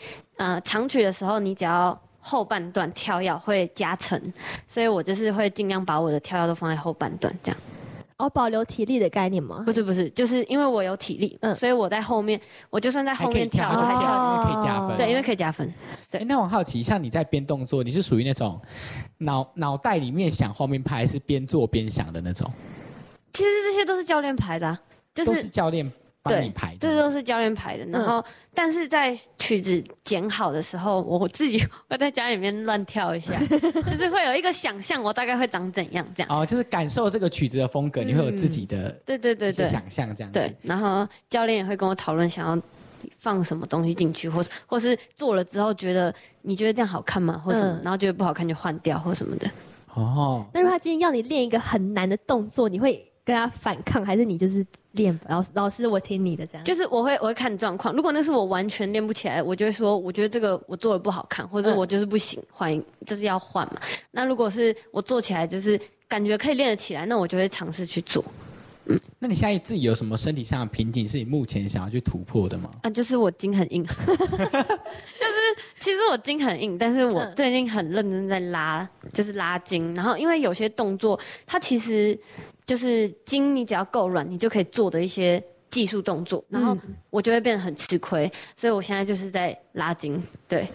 [0.42, 4.20] 呃长曲的时候，你只要后半段跳跃会加成，
[4.66, 7.60] 所以我就是会尽量把我的跳跃都放在后半段这样。
[8.16, 9.62] 哦，保留体力的概念吗？
[9.66, 12.40] 不是不是，就是因为我有体力，嗯所以我在后面，
[12.70, 13.94] 我就算在后面跳，还
[14.44, 14.96] 可以加分。
[14.96, 15.72] 对，因为可以加分。
[16.10, 18.60] 对哎，那我好奇，像你在编动作，你是属于那种
[19.18, 22.48] 脑脑袋里面想后面拍，还是边做边想的那种？
[23.32, 24.78] 其实这些都是教练排的啊、
[25.14, 25.90] 就是是教练
[26.22, 26.78] 帮对你排的。
[26.80, 27.84] 这都是教练排的。
[27.86, 36.30] 然后，但是在曲子剪好的时候，我自己 会在家里面乱跳一下，就是会有一个想象，我大概会长怎样这样。
[36.30, 40.38] 哦，就是感受这个曲子的风格，你会有自己的对对对对想象这样子。
[40.38, 42.62] 对，然后教练也会跟我讨论想要
[43.16, 49.50] 放什么东西进去，或是或是做了之后觉得你觉得这样好看吗，或什么，嗯然后觉得不好看就换掉或什么的。
[49.94, 56.64] 哦，那如果他今天要你练一个很难的动作，你会跟他反抗，还是你就是练老师老师我听你的这样？
[56.64, 63.80] 就是我会我会看状况，如果那是我完全练不起来，我就会说我觉得这个我做的不好看，或者嗯我就是不行，换一就是要换嘛。
[64.10, 68.24] 那如果是我做起来就是感觉可以练得起来，那我就会尝试去做
[68.86, 72.68] 嗯那你现在自己有什么身体上的瓶颈是你目前想要去突破的吗？
[72.82, 72.90] 啊。
[72.90, 75.38] 就是我筋很硬， 就是
[75.78, 79.94] 其实我筋很硬，但是我嗯最近很认真在拉，就是拉筋。
[79.94, 82.18] 然后因为有些动作它其实
[82.66, 85.42] 就是筋，你只要够软，你就可以做的一些。
[85.72, 90.68] 技术动作，然后嗯我就会变得很吃亏，所以我现在就是在拉筋，对，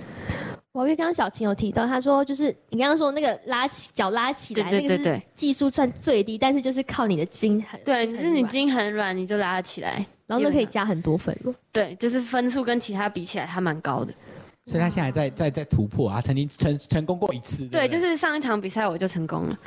[0.72, 11.54] 我因为刚刚小晴有提到，她说就是你刚刚说那个拉起脚拉起来，那个是对对对对技术算最低，但是就是靠你的筋很对，就是你筋很软，你就拉得起来，然后就可以加很多分了。
[11.72, 14.12] 对，就是分数跟其他比起来，还蛮高的。
[14.66, 17.68] 所以他现在在在在突破啊，曾经成成功过一次。
[17.68, 19.60] 对，不就是上一场比赛我就成功了。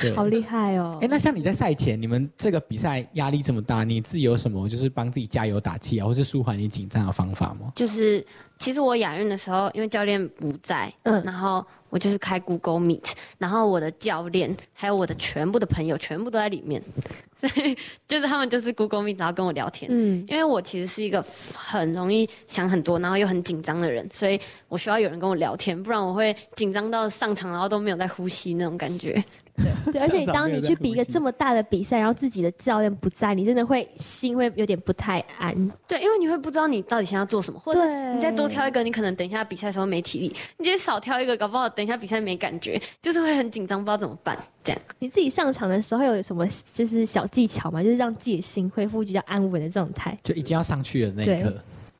[0.00, 1.08] 对好厉害哦哎，！
[1.10, 7.72] 那像你在赛前，你们这个比赛压力这么大，你自己有什么就是帮自己加油打气啊，或是舒缓你紧张的方法吗？
[7.74, 8.24] 就是
[8.58, 16.82] 其实我亚运的时候，因为教练不在，嗯然后我就是开 Google Meet，然后我的教练还有我的全部的朋友全部都在里面，
[17.36, 17.76] 所以
[18.06, 19.90] 就是他们就是 Google Meet，然后跟我聊天。
[19.92, 21.22] 嗯，因为我其实是一个
[21.54, 29.22] 很容易想很多，然后又很紧张的人，所以我需要有人跟我聊天，不然我会紧张到上场，然后都没有在呼吸那种感觉。
[29.92, 35.54] 对，而且你当你去比一个这么大的比赛，然后自己的教练不在，你真的会心会有点不太安。
[35.86, 44.38] 对，因为你会不知道你到底想要做什么，或者你再多挑一个，你可能等一下比赛的时候没体力；你就少挑一个，搞不好等一下比赛没感觉，就是会很紧张，不知道怎么办。
[44.64, 47.82] 这样，你自己上场的时候有什么就是小技巧吗？
[47.82, 50.16] 就是让自己的心恢复比较安稳的状态。
[50.24, 51.52] 就已经要上去的那一刻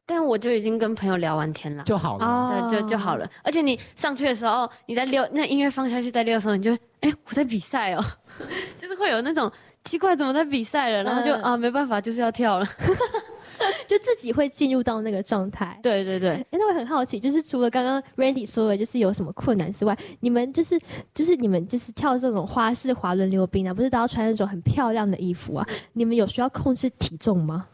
[0.05, 1.83] 但我就已经跟朋友聊完天了。
[1.85, 2.27] 就好了。
[2.27, 3.29] 哦对，就就好了。
[3.43, 8.05] 而且你上去的时候，你在溜，那音乐放下去在溜的时候，你就会，哎、我在比赛哦，
[8.79, 9.51] 就是会有那种
[9.85, 11.03] 奇怪，怎么在比赛了？
[11.03, 12.67] 然后就、嗯啊，没办法，就是要跳了。
[13.87, 15.79] 就自己会进入到那个状态。
[15.83, 20.81] 对对对，哎，那我很好奇，就是除了刚刚 Randy 说的，就是有什么困难之外，你们就是
[21.15, 25.67] 就是你们就是跳这种花式滑轮溜冰啊，不是都要穿那种很漂亮的衣服啊？
[25.93, 27.67] 你们有需要控制体重吗？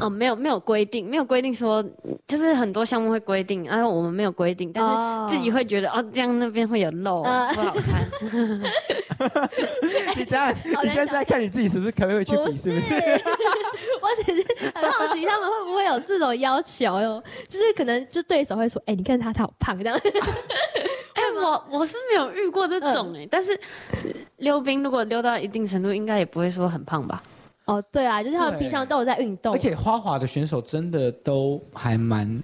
[0.00, 1.84] 哦，没有没有规定，没有规定说，
[2.26, 8.06] 就是很多项目会规定，然后我们没有规定，但哦是自己会觉得哦，这样那边会有漏，呃不好看。
[10.16, 12.94] 你这样，你现在是在看你自己是不是可以去比，是不是？
[14.00, 17.22] 我只是很好奇，他们会不会有这种要求哟？
[17.48, 19.98] 就是可能就对手会说：“哎、你看他，他好胖。”这样。
[21.14, 23.52] 哎、我我是没有遇过这种哎、但是
[23.90, 23.98] 呃
[24.36, 27.20] 溜冰如果溜到一定程度，应该也不会说很胖吧？
[27.68, 32.42] 哦，对啊，就是他们平常都有在运动，而且花滑的选手真的都还蛮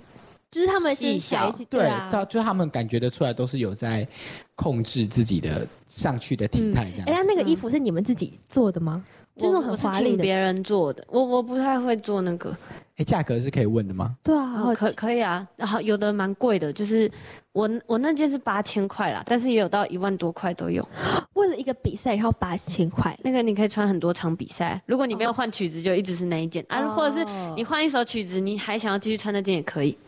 [0.50, 2.10] 就是他们身细小对，啊。
[2.12, 4.06] 到就他们感觉得出来都是有在
[4.54, 7.24] 控制自己的上去的体态这样哎、那子。
[7.26, 9.02] 那个衣服是你们自己做的吗？
[9.36, 10.10] 就那种很华丽的。
[10.10, 12.56] 请别人做的，我我不太会做那个。
[12.96, 14.16] 哎，价格是可以问的吗？
[14.22, 17.10] 对啊，哦，可可以啊，然后有的蛮贵的，就是
[17.52, 20.86] 我我那件是八千块啦，但是也有到一万多块都有。
[21.34, 27.26] 为了一个比赛，然后八千块，那个你可以穿很多场比赛，如果你没有换曲子，就一直是那一件、啊，哦或者是
[27.56, 29.98] 你换一首曲子，你还想要继续穿那件也可以。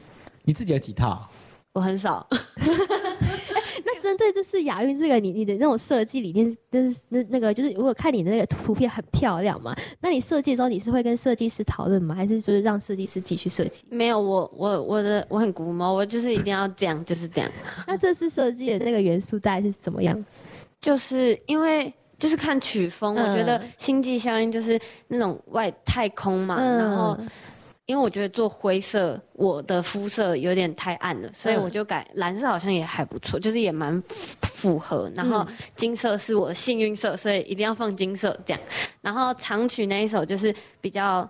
[0.45, 1.28] 你自己有几套？
[1.72, 2.66] 我很少，那
[4.07, 9.75] 针对这次亚运这个，你你的那种设计理念，那是那那个就是，我有看你的那个图片很漂亮嘛？
[10.01, 12.15] 那你设计的时候，你是会跟设计师讨论吗？
[12.15, 13.85] 还是就是让设计师继续设计？
[13.91, 17.51] 没有我我我的我很古毛，我就是一定要这样，就是这样，
[17.87, 20.25] 那这次设计的那个元素大概是怎么样？
[20.81, 21.93] 就是因为。
[22.19, 27.15] 就是看曲风，嗯我觉得星际效应就是那种外太空嘛，嗯然后
[27.87, 35.11] 因为我觉得做灰色，我的肤色有点太暗了，所以嗯我就改蓝色，好像也还不错，就是也蛮符符合。
[35.14, 38.61] 然后金色是我的幸运色，所以一定要放金色这样。
[39.01, 41.28] 然后长曲那一首就是比较。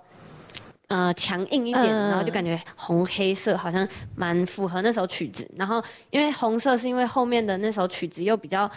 [0.89, 3.85] 呃，强硬一点，嗯然后就感觉红黑色好像
[4.15, 5.45] 蛮符合那首曲子。
[5.57, 8.71] 然后因为红色是因为后面的那首曲子又比较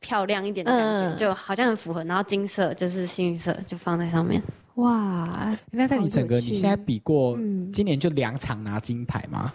[0.00, 2.02] 漂亮一点的感觉，嗯就好像很符合。
[2.02, 4.42] 然后金色就是幸运色，就放在上面。
[4.76, 7.70] 哇，那在你整个你现在比过，嗯。
[7.72, 9.52] 今年就两场拿金牌吗？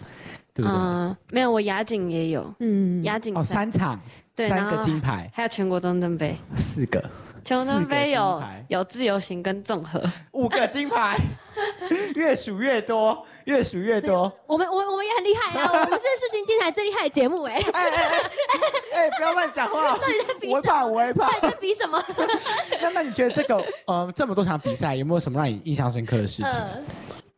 [0.54, 0.76] 对不对？
[0.76, 4.00] 啊，没有，我亚锦也有，嗯，哦，亚锦哦三场，
[4.34, 7.02] 对三个金牌，还有全国中正杯，四个，
[7.44, 11.16] 全国中正杯有有自由行跟综合，五个金牌，
[12.14, 14.32] 越数越多，越数越多。
[14.46, 15.70] 我们我们我们也很厉害啊！
[15.72, 19.98] 我们是事情电台最厉害的节目哎、哎哎哎，哎，不要乱讲话，
[20.40, 21.28] 比我会怕，我会怕。
[21.40, 22.02] 在比什么？
[22.82, 26.50] 那那你觉得这个呃这么多场比赛，有没有什么让你印象深刻的事情？
[26.52, 26.84] 嗯，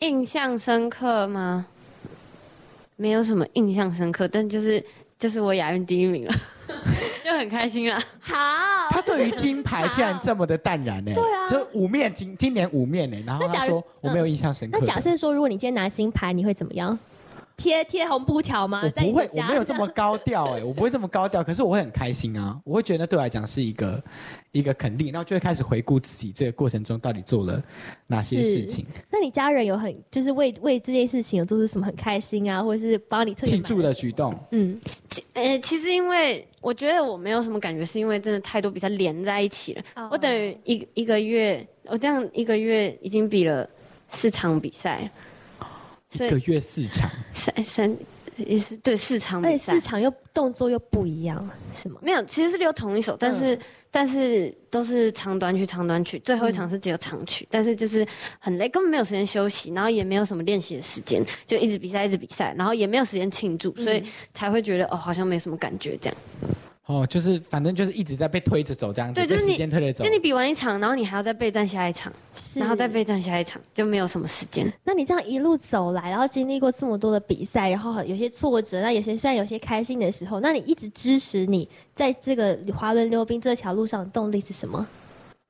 [0.01, 1.66] 印象深刻吗？
[2.96, 4.84] 没有什么印象深刻，但就是
[5.21, 6.35] 就是我亚运第一名了，
[7.23, 8.03] 就很开心啊。
[8.21, 8.37] 好，
[8.91, 11.12] 他对于金牌竟然这么的淡然呢？
[11.14, 14.93] 对啊就五面金，今年五面呢，然后他说我没有印象深刻那的。
[14.93, 16.99] 假设说，如果你今天拿金牌，你会怎么样？
[17.61, 18.81] 贴贴红布条吗？
[18.83, 24.03] 我不会，我没有这么高调哎、我不会这么高调，可是我会很开心啊，我会觉得那对我来讲是一个
[24.53, 27.63] 一个肯定，然后就会开始回顾自己这个过程中到底做了
[28.07, 34.35] 哪些事情，那你家人有很就是为为这件事情有做出什么很开心啊，或者是帮你特别庆祝的举动。
[34.53, 34.81] 嗯，
[35.11, 39.83] 其呃，其实因为我觉得我没有什么感觉，是因为真的太多比赛连在一起了。
[39.97, 43.69] 哦我等于一一个月，我这样一个月已经比了
[44.09, 45.11] 四场比赛
[46.13, 47.97] 一个月四场，三三
[48.37, 49.81] 也是对四场比赛而且市。
[49.81, 52.01] 场又动作又不一样，是吗？
[52.03, 53.59] 没有，其实是留同一首，但是、
[53.91, 56.19] 但是都是长短曲，长短曲。
[56.21, 58.05] 最后一场是只有长曲，但是就是
[58.39, 64.03] 很累，根本没有时间休息，然后也没有什么练习的时间，就一直比赛，一直比赛，然后也没有时间庆祝，所以
[64.35, 66.17] 才会觉得哦，好像没什么感觉这样。
[66.91, 70.11] 哦，就是反正就是一直在被推着走这样子，对就是你间推着走就。
[70.11, 74.70] 你比完一场，然后你还要再备战下一场，是然后再备战下一场，就没有什么时间。
[74.82, 84.84] 那你这样一路走来，然后经历过这么多的比赛，然后有些挫折，那有些虽然有些开心的时候，那你一直支持你在这个滑轮溜冰这条路上的动力是什么？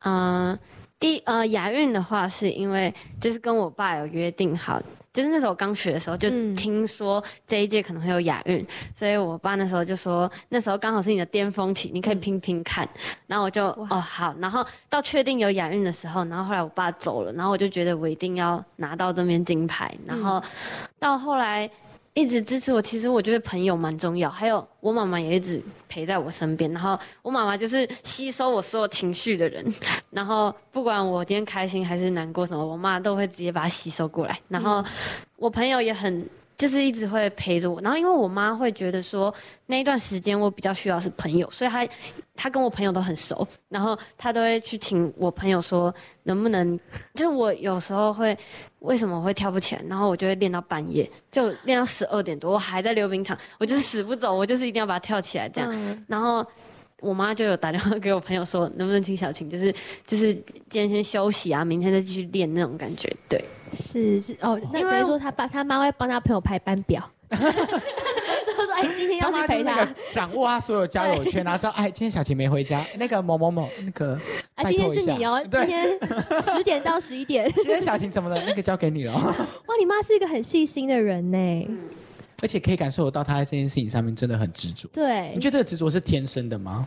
[0.04, 0.58] 嗯、
[0.98, 4.82] 第呃亚运的话，是因为就是跟我爸有约定好，
[5.12, 6.50] 就是那时候我刚学的时候就嗯。
[6.60, 12.86] 听说这一届可能会有亚运，所以我爸那时候就说那时候刚好是你的巅峰期，你可以拼拼看。
[13.26, 20.42] 然后我就哦好，然后到确定有亚运的时候，然后后来我爸走了，然后我就觉得我一定要拿到这面金牌，然后
[20.98, 21.70] 到后来。
[22.14, 26.70] 一直支持我，其实我觉得朋友蛮重要，还有我妈妈也一直陪在我身边。
[26.72, 29.64] 然后我妈妈就是吸收我所有情绪的人，
[30.10, 34.38] 然后不管我今天开心还是难过什么，我妈都会直接把它吸收过来。
[34.48, 34.84] 然后
[35.36, 36.28] 我朋友也很。
[36.60, 39.34] 就是一直会陪着我，然后因为我妈会觉得说
[39.64, 41.88] 那一段时间我比较需要是朋友，所以她
[42.36, 45.94] 她跟我朋友都很熟，然后她都会去请我朋友说
[46.24, 46.78] 能不能，
[47.14, 48.36] 就是我有时候会
[48.80, 56.04] 为什么我会跳不起来，然后我就会练到半夜，就练到十二点多，我还在溜冰场，我就是死不走，我就是一定要把它跳起来这样，嗯。
[56.08, 56.44] 然后
[57.00, 59.72] 我妈就有打电话给我朋友说，能不能请小琴，就是
[60.06, 63.10] 就是今天先休息啊，明天再继续练那种感觉。
[63.28, 67.02] 对，是是哦，那等于说他爸他妈会帮他朋友排班表，
[68.80, 69.86] 哎今天要去陪他。
[70.10, 74.18] 掌握他所有交友圈，然后知道哎，今天小琴没回家，那个某某某那个
[74.54, 75.98] 哎今天是你哦，今，天
[76.42, 78.42] 十点到十一点，今天小琴怎么了？
[78.44, 79.12] 那个交给你了。
[79.12, 79.34] 哦，
[79.66, 81.68] 哇，你妈是一个很细心的人呢，
[82.42, 84.88] 而且可以感受得到他在这件事情上面真的很执着。
[84.92, 85.32] 对。
[85.34, 86.86] 你，觉得这个执着是天生的吗？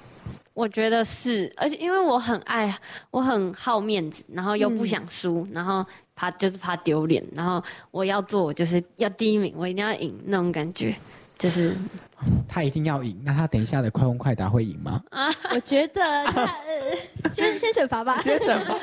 [0.54, 2.76] 我觉得是，而且因为我很爱，
[3.10, 5.84] 我很好面子，然后又不想输，然后
[6.16, 10.96] 怕就是怕丢脸，然后我要做，我就是要第一名，我一定要赢那种感觉，
[11.44, 11.76] 就是
[12.48, 15.04] 他一定要赢，那他等一下的快问快答会赢吗？
[15.54, 18.74] 我觉得他呃先先惩罚吧，先惩罚。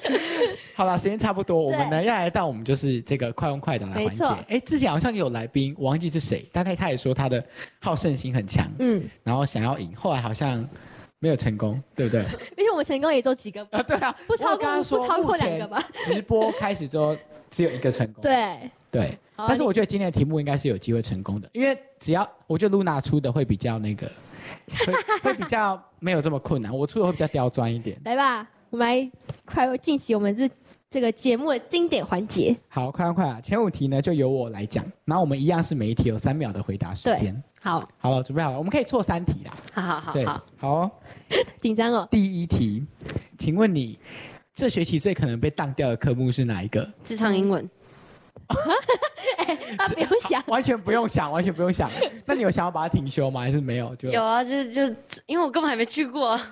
[0.74, 4.24] 好了，时间差不多，我们呢要来到我们就是这个快问快答的环节。
[4.48, 7.44] 哎，之前好像有来宾，我忘记是谁，但他他也说他的
[7.78, 10.66] 好胜心很强，嗯，然后想要赢，后来好像
[11.18, 12.22] 没有成功，对不对？
[12.56, 17.14] 因为我们成功也就几个，啊，对啊，不超过不超过两个吧直播开始之后
[17.50, 19.18] 只有一个成功， 对，对。
[19.40, 24.10] 好但是我觉得今天的题目应该是有机会成功的，因为只要我觉得露娜出的会比较那个，
[24.86, 28.00] 会会比较没有这么困难，我出的会比较刁钻一点。
[28.04, 29.10] 来吧，我们来
[29.44, 30.48] 快进行我们这
[30.90, 37.40] 这个节目的经典环节，好，快快快啊，前五题呢就由我来讲，然后我们一样是每一题有三秒的回答时间。
[37.62, 39.52] 好，好了，准备好了，我们可以错三题啦。
[39.72, 40.90] 好好好对，好，好哦。
[41.60, 42.84] 紧张哦，第一题，
[43.38, 43.98] 请问你
[44.54, 46.90] 这学期最可能被当掉的科目是哪一个？
[47.04, 47.68] 职场英文，
[49.78, 51.90] 他不用想，完全不用想，完全不用想。
[52.26, 53.40] 那你有想要把它停休吗？
[53.40, 53.94] 还是没有？
[53.96, 54.82] 就有啊，就就
[55.26, 56.42] 因为我根本还没去过， 老师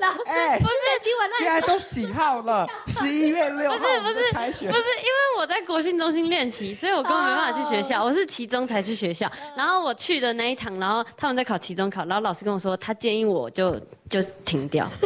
[0.00, 2.66] 老师，哎不是新闻现在都几号了？
[2.86, 8.02] 十一月六号，不是开学不是因为我在国训中心练习，所以我根本没办法去学校。
[8.04, 14.88] 我是期中才去学校，然后我去的那一堂，然后他们在考期中考，然后老师跟我说，他建议我就就停掉。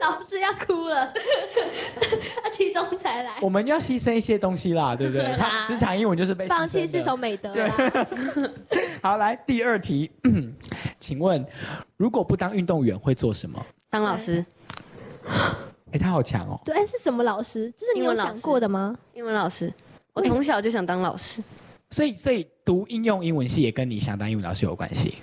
[0.00, 1.12] 老师要哭了，
[2.42, 5.34] 他期中才来，我们要牺牲一些东西啦，对不对？
[5.36, 7.68] 他职场英文就是被放弃是种美德对。
[9.02, 10.10] 好，来第二题，
[10.98, 11.44] 请问
[11.96, 13.57] 如果不当运动员会做什么？
[13.90, 14.44] 当老师，
[15.92, 16.60] 哎，他好强哦！
[16.64, 17.72] 对，是什么老师？
[17.76, 18.94] 这是你有英文老师想过的吗？
[19.14, 19.72] 英文老师，
[20.12, 21.42] 我从小就想当老师。
[21.90, 25.14] 所以，所以读应用英文系也跟你想当英文老师有关系。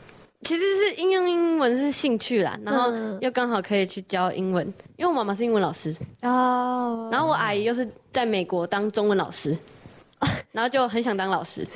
[0.42, 9.58] 其实是应用英文是兴趣啦，然后嗯又刚好可以去教英文，因为我妈妈是英文老师，哦，然后我阿姨又是在美国当中文老师，
[10.52, 11.68] 然后就很想当老师，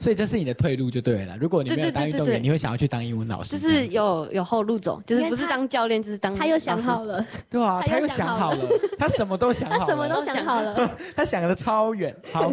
[0.00, 1.36] 所以这是你的退路就对了。
[1.38, 8.58] 如果你没有当运动员，你会想要去当英文老师，就是有有后路走，就是不是当教练就是当他又想好了， 对啊，他又想好了
[8.98, 10.96] 他什么都想好了，他什么都想好了。
[11.14, 12.16] 他想的超远。
[12.32, 12.50] 好，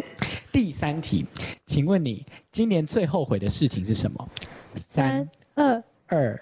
[0.52, 1.26] 第三题，
[1.66, 4.28] 请问你今年最后悔的事情是什么？
[4.76, 6.40] 三二二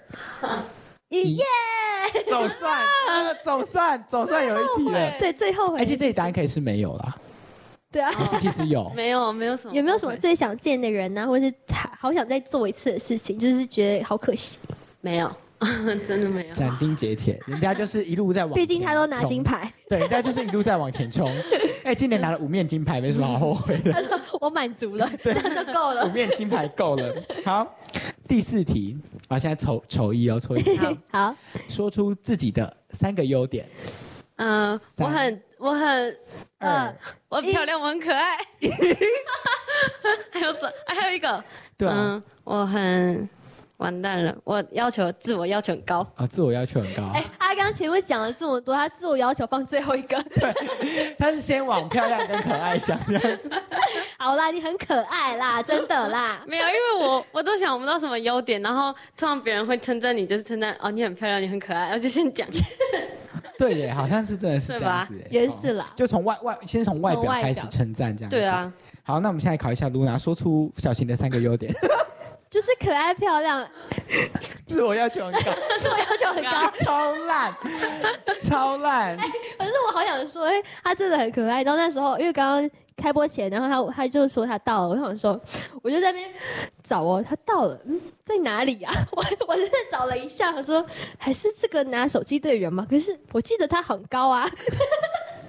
[1.09, 1.43] 一，耶！
[2.27, 5.17] 总算，呃总算，总算有一题了。
[5.17, 5.79] 对，最后悔。
[5.79, 7.17] 而且这里答案可以是没有啦，
[7.91, 8.89] 对啊，可是其实有。
[8.95, 14.59] 没有没有什么，有没有什么最想见的人呢、或者是好好想再做一次的事情，就是觉得好可惜。
[15.01, 15.31] 没有，
[16.05, 16.53] 真的没有。
[16.53, 21.33] 斩钉截铁，人家就是一路在往前冲，毕竟他都拿金牌，对，人家就是一路在往前冲。
[21.83, 26.09] 哎，今年拿了五面金牌，没什么好后悔的，他说 我满足了，这样就够了五。
[26.11, 27.15] 面金牌够了。
[27.45, 27.65] 好，
[28.27, 28.97] 第四题，
[29.29, 30.77] 啊，现在抽抽一哦，抽一题，
[31.09, 31.33] 好，
[31.69, 33.65] 说出自己的三个优点。
[34.35, 36.17] 嗯，三我很我很
[36.59, 36.95] 二二，
[37.29, 38.37] 我很漂亮，我很可爱。
[40.31, 41.43] 还有什还有一个，
[41.77, 43.27] 对啊，嗯，我很
[43.77, 46.05] 完蛋了，我要求自我要求很高。
[46.15, 47.03] 啊，自我要求很高。
[47.13, 50.21] 哎、他刚刚前面讲了这么多，他自我要求放最后一个。
[50.35, 50.53] 对
[51.19, 53.49] 他是先往漂亮跟可爱想这样子。
[54.17, 56.41] 好啦，你很可爱啦，真的啦。
[56.47, 62.47] 没有，因为我我都想不到什么优点，然后通常别人会称赞你，就是称赞哦你很漂亮，你很可爱，我就先讲。
[63.59, 65.27] 对耶，好像是真的是这样子耶。
[65.29, 68.37] 也是啦哦就从外外先从外表开始称赞这样子。
[68.37, 68.71] 对啊，
[69.03, 71.73] 好，那我们现在考一下露娜，说出小晴的三个优点。
[72.49, 73.67] 就是可爱漂亮，
[74.67, 75.39] 自我要求很高，
[75.79, 76.71] 自我要求很高。
[76.79, 77.53] 超烂，
[78.41, 79.17] 超烂。
[79.17, 81.61] 可是我好想说，哎、她真的很可爱。
[81.63, 85.39] 然后那时候因为刚刚开播前，然后他他就说他到了，我想说，
[85.83, 86.29] 我就在那边
[86.83, 90.85] 找哦，他到了，嗯，在哪里呀、 我我真的找了一下，我说
[91.17, 92.85] 还是这个拿手机的人吗？
[92.89, 94.49] 可是我记得他很高啊。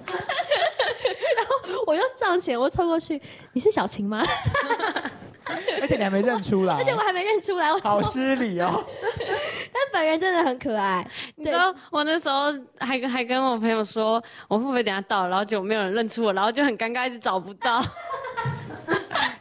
[0.09, 3.21] 然后我又上前，我凑过去，
[3.53, 4.23] 你是小晴吗？
[5.81, 8.85] 而且你还没认出来，而且我还没认出来，我好，失礼哦。
[9.73, 11.07] 但本人真的很可爱。
[11.37, 17.83] 你知道我那时候还跟还跟我朋友说，我会不会等下到了，然后就没有人认出我，然后就很尴尬，一直找不到。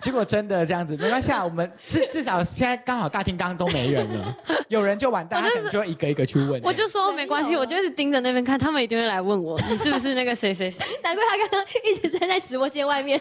[0.01, 4.37] 结果真的这样子，没关系啊，我们至至少现在刚好大厅刚刚都没人了，
[4.69, 6.61] 有人就完蛋，他可能就会一个一个去问。
[6.63, 10.85] 我就说没关系，我就一直盯着那边看，他们一定会来问我，你是不是那个谁谁谁？
[11.03, 13.19] 难怪他刚刚一直站在直播间外面。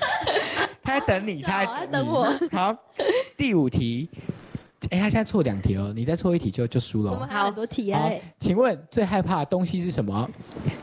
[0.82, 2.24] 他在等你，他他在等我。
[2.52, 2.74] 好，
[3.36, 4.08] 第五题，
[4.90, 7.14] 哎，他现在错两题哦，你再错一题就就输了哦。
[7.14, 10.28] 我们还有很多题好哎。，请问最害怕的东西是什么？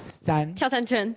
[0.05, 0.53] 三。
[0.55, 1.13] 跳三圈，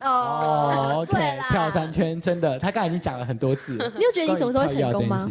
[0.00, 1.92] 哦对，OK，啦跳三。
[1.92, 3.72] 圈，真的，他刚才已经讲了很多次。
[3.98, 5.28] 你有觉得你什么时候会成功吗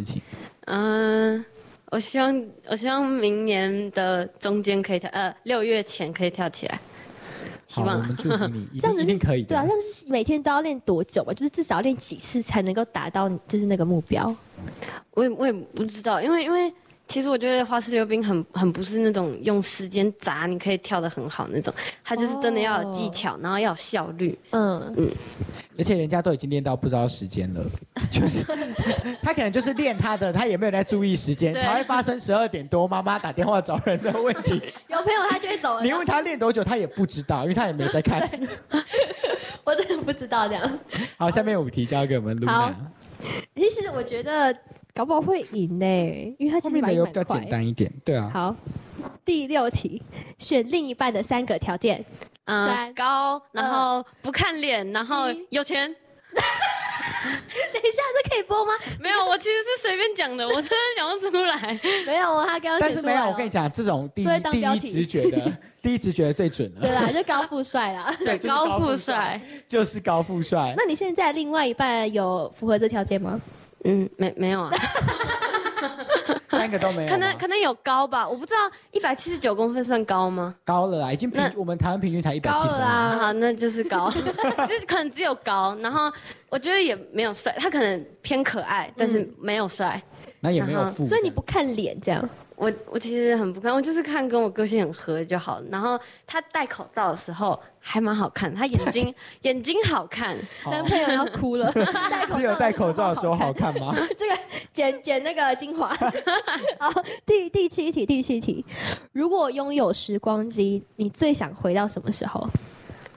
[0.66, 1.44] 嗯、
[1.90, 6.80] 我希望我希望明年的中间可以跳，呃，六月前可以跳起来，
[7.70, 9.74] 希好，我望们祝福你， 这样子是定一定可以对啊，的这。
[9.74, 11.32] 样是每天都要练多久吧？
[11.32, 14.34] 就是至少要练几次才能够达到就是那个目标？
[15.12, 16.72] 我也我也不知道，因为因为
[17.06, 24.36] 其实我觉得花式溜冰很很不是那种用时间砸你可以跳得很好那种，它就是真的要有技巧，然后要有效率。
[24.50, 25.08] 嗯嗯，
[25.80, 27.64] 而且人家都已经练到不知道时间了，
[28.12, 28.44] 就是
[29.22, 34.60] 他可能就是练他的，他也没有在注意时间，对才会发生十二点多妈妈打电话找人的问题。
[34.88, 35.82] 有朋友他就会走了。
[35.82, 38.20] 你问他练多久，他也不知道，因为他也没在看。
[39.64, 40.78] 我真的不知道这样。
[41.16, 42.76] 好，下面五题交给我们露好娜，
[43.56, 44.54] 其实我觉得
[44.92, 45.86] 搞不好会赢呢，
[46.38, 47.50] 因为他其后面的又比较简快。
[47.50, 48.30] 单一点，对啊。
[48.34, 48.54] 好，
[49.24, 50.02] 第六题，
[50.36, 52.04] 选另一半的三个条件。
[52.46, 55.94] 嗯、高，然后不看脸，然后有钱。
[57.72, 58.72] 等一下，这可以播吗？
[59.00, 61.78] 没有，我其实是随便讲的，我真的想不出来。
[62.06, 66.80] 没有哦，他刚刚但是没有，我跟你讲，这种第一 第一直觉的，第一直觉的最准了。
[66.80, 68.14] 对啦，就高富帅啦。
[68.20, 70.72] 对，就是高富富帅，就是高富帅。
[70.76, 73.38] 那你现在另外一半有符合这条件吗？
[73.84, 74.70] 嗯，没没有啊，
[76.58, 78.58] 三个都没有，可能可能有高吧，我不知道，
[78.90, 80.54] 一百七十九公分算高吗？
[80.64, 84.10] 高了啦，已经平我们台湾平均才一百七十高了啦啊，好，那就是高，
[84.66, 86.12] 就是可能只有高，然后
[86.48, 90.00] 我觉得也没有帅，他可能偏可爱，但是没有帅。
[90.42, 92.28] 那也没有富，所以你不看脸这样？
[92.60, 95.62] 我我其实很不看，我就是看跟我个性很合就好。
[95.70, 101.72] 然后他戴口罩的时候还蛮好看，他眼睛 眼睛好看，好男朋友要哭了。
[102.10, 103.72] 戴口只有戴口罩的时候好看。
[103.72, 103.94] 看吗？
[104.14, 104.38] 这个
[104.74, 105.88] 剪剪那个精华。
[106.78, 106.92] 好，
[107.24, 108.62] 第第七题，第七题，
[109.12, 112.46] 如果拥有时光机，你最想回到什么时候？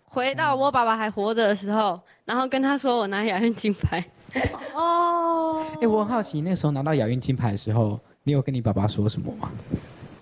[0.06, 4.02] 回到我爸爸还活着的时候，然后跟他说我拿亚运金牌。
[4.74, 9.52] 哦，哎、我很好奇，那时候拿到亚运金牌的时候，你有跟你爸爸说什么吗？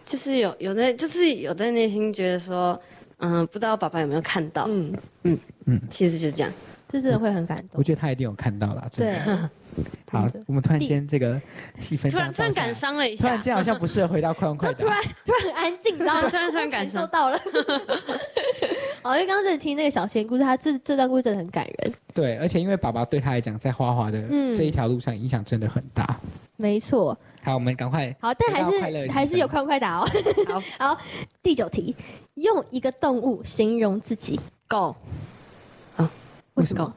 [0.05, 2.79] 就是有有在，就是有在内心觉得说，
[3.17, 4.93] 嗯，不知道爸爸有没有看到，嗯
[5.23, 6.51] 嗯嗯，其实就这样。
[6.89, 7.83] 这真的会很感动我。
[7.83, 8.85] 觉得他一定有看到啦。
[8.91, 9.49] 真对的。
[10.11, 11.41] 好真的，我们突然间这个
[11.79, 16.27] 气氛突然突然感伤，伤了一下突然下，间好像不适合回到快问快突然突然很安静， 然后？
[16.27, 17.37] 突然突然感受到了。
[19.03, 21.93] 哦，因为刚刚这里听那个小仙故事，他这这段故事真的很感人。
[22.13, 26.19] 对，而且因为爸爸对他来讲，在花滑的嗯这一条路上影响真的很大。
[26.61, 30.07] 没错，好，我们赶快好，但还是还是有快问快打哦。
[30.47, 30.61] 好，
[30.95, 31.01] 好，
[31.41, 31.95] 第九题，
[32.35, 34.39] 用一个动物形容自己。
[34.67, 34.95] 狗，
[36.53, 36.93] 为什么？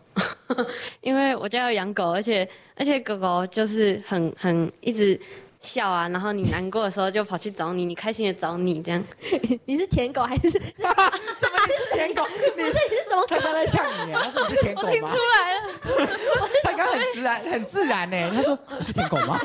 [1.01, 5.21] 因为我家有养狗，而且而且狗狗就是很很一直
[5.65, 9.03] 笑啊，然后你难过的时候就跑去找你，你开心的找你这样。
[9.65, 10.51] 你是舔狗还是？
[10.53, 11.59] 什么？
[11.67, 12.25] 你是舔狗？
[12.29, 13.27] 你不是你是什么？
[13.27, 14.21] 他刚才呛你啊？
[14.23, 14.91] 他说你是舔狗吗？
[14.93, 16.09] 来了，
[16.63, 18.31] 他刚很自然，很自然呢。
[18.35, 19.41] 他说你是舔狗吗？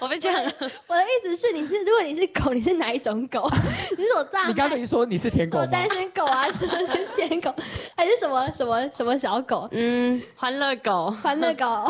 [0.00, 0.52] 我被呛了。
[0.86, 3.50] 我的意思是，你是如果你是狗，你是哪一种狗？
[3.96, 5.64] 你是我大你刚才已说你是舔狗吗？
[5.64, 7.52] 狗单身狗啊，什么是舔狗，
[7.96, 9.66] 还是什么什么什么小狗？
[9.72, 11.88] 嗯，欢乐狗欢乐狗？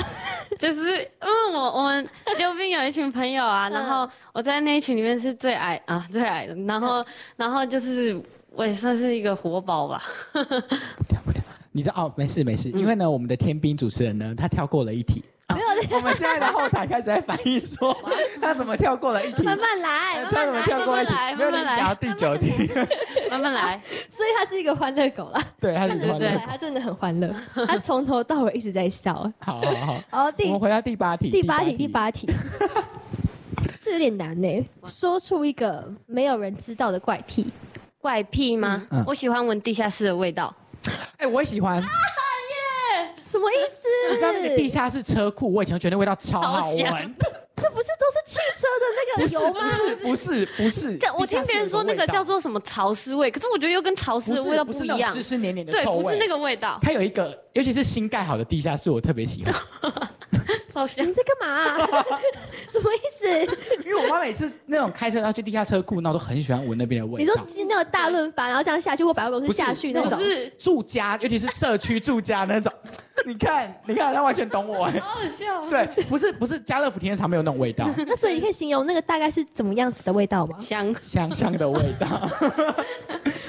[0.58, 2.08] 就是因为我我们
[2.38, 7.04] 溜冰有一群朋友啊，啊，然后我在那一群里面是最矮啊，最矮的，然后
[7.36, 10.02] 然后就是我也算是一个活宝吧。
[11.72, 15.24] 你知道哦，没事没事，因为呢，我们的天兵主持人呢，他跳过了一题。
[15.52, 17.94] 没有，我们现在的后台开始在反映说，
[18.40, 19.42] 他怎么跳过了一题？
[19.42, 20.64] 慢慢来，慢他怎么慢来。
[20.64, 21.94] 跳过一题慢慢来？
[21.96, 22.70] 第九题。
[23.30, 26.42] 慢慢来， 所以他是一个欢乐狗啦，对，他是欢乐。
[26.46, 27.34] 他真的很欢乐，
[27.66, 29.12] 他从头到尾一直在笑。
[29.40, 31.30] 好好好，我们回到第八题。
[31.30, 31.88] 第八题，第。
[31.88, 32.26] 八题，
[33.84, 34.68] 这有点难呢。
[34.86, 37.52] 说出一个没有人知道的怪癖，
[38.00, 38.86] 怪癖吗？
[38.90, 40.54] 嗯嗯我喜欢闻地下室的味道。
[41.18, 41.82] 哎，我也喜欢。
[43.22, 43.88] 什么意思？
[44.12, 46.78] 你知道那个地下室车库，我以前觉得那味道超好超闻。
[46.78, 47.14] 香
[47.56, 49.60] 这不是都是汽车的那不是个油吗？
[50.02, 55.10] 不是不是不是但，我听别人说那个叫做什么潮湿味，可是我觉得又跟潮湿的味道不一样。
[55.12, 56.02] 湿湿黏黏的对，臭味。
[56.02, 59.54] 不是那个味道，它有一个，尤其是新盖好的地下室，我特别喜欢，
[60.74, 61.12] 超香你。
[61.12, 61.88] 在干嘛、啊？
[62.68, 63.28] 什么意思？
[63.84, 67.34] 因为我妈每次那种开车要去地下车库，那我都很喜欢闻那边的味道你道。
[67.34, 70.18] 说是那个大润发，然后这样下去，或百货公司下去那种？
[70.20, 72.72] 是，住家，尤其是社区住家那种，
[73.24, 74.98] 你看，你看，他完全懂我哎。
[74.98, 75.68] 好好笑。
[75.70, 80.56] 对，不是不是，家乐福停车场没有那种味道， 那所以你可以形容那个大概是怎么样子的味道吗？
[80.58, 80.94] 香。
[81.00, 82.28] 香香的味道。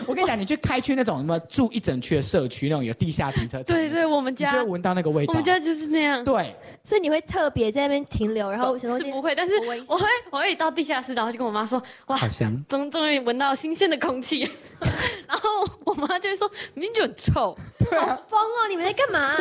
[0.08, 5.32] 我跟你讲，你去开去那种什么住一整区的社区，那种有地下停车场，对对，我们家就会闻到那个味道。
[5.32, 6.24] 我们家就是那样。
[6.24, 9.54] 对，所以你会特别在那边停留，然后想说是不会，但是
[9.88, 12.64] 我会我会到地下室，然后就跟我妈说，哇好，香。
[12.68, 14.50] 终终于闻到新鲜的空气，
[15.28, 15.50] 然后
[15.86, 17.58] 我妈就会说，明明就很臭，
[17.92, 18.68] 好疯哦！
[18.70, 19.36] 你们在干嘛、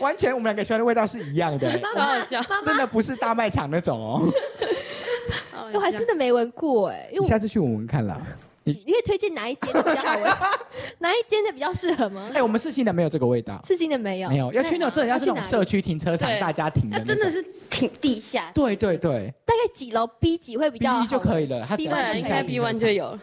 [0.00, 2.42] 完全我们两个喜欢的味道是一样的， 超好笑。
[2.64, 4.28] 真的不是大卖场那种哦。
[5.72, 8.20] 我还真的没闻过哎，因为下次去闻闻看啦。
[8.64, 10.32] 你可以推荐哪一间的比较好闻？
[10.98, 12.30] 哪一间的比较适合吗？
[12.34, 21.66] 哎，我们四星的没有这个味道，四星的没有，没有，要去那种真的要是那种社区，停车场，大家停的那真的是停地下，对对对大概几楼 B 几会比较好一就可以了。
[21.76, 23.20] B 要 one，应该 B 车 one 就有了。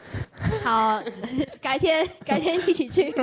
[0.63, 1.03] 好，
[1.61, 3.11] 改天改天一起去，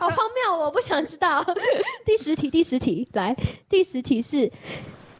[0.00, 1.44] 好荒谬，我不想知道。
[2.04, 3.36] 第十题，第十题，来，
[3.68, 4.50] 第十题是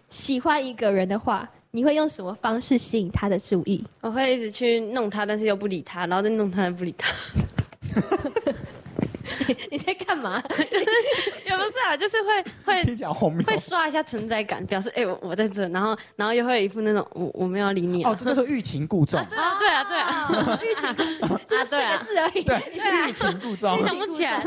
[0.09, 3.85] 喜欢一个人的话，你会用什么方式吸引他的注意？
[4.01, 7.13] 我会一直去弄他，但是又不理他，然后再弄他，又不理他。
[9.71, 10.41] 你在干嘛？
[10.43, 10.85] 就是
[11.47, 12.85] 也不是啊，就是会会。
[13.45, 19.23] 会刷一下存在感，表示哎、我我在这，然后然后又会有一副那种我我没有要理你啊哦，这就是欲擒故纵。
[19.31, 21.03] 对啊对啊对啊，啊，欲擒故
[21.47, 22.43] 就是四个字而已。
[22.43, 22.57] 对，
[23.09, 23.79] 欲擒故纵。
[23.79, 24.43] 你想不起来。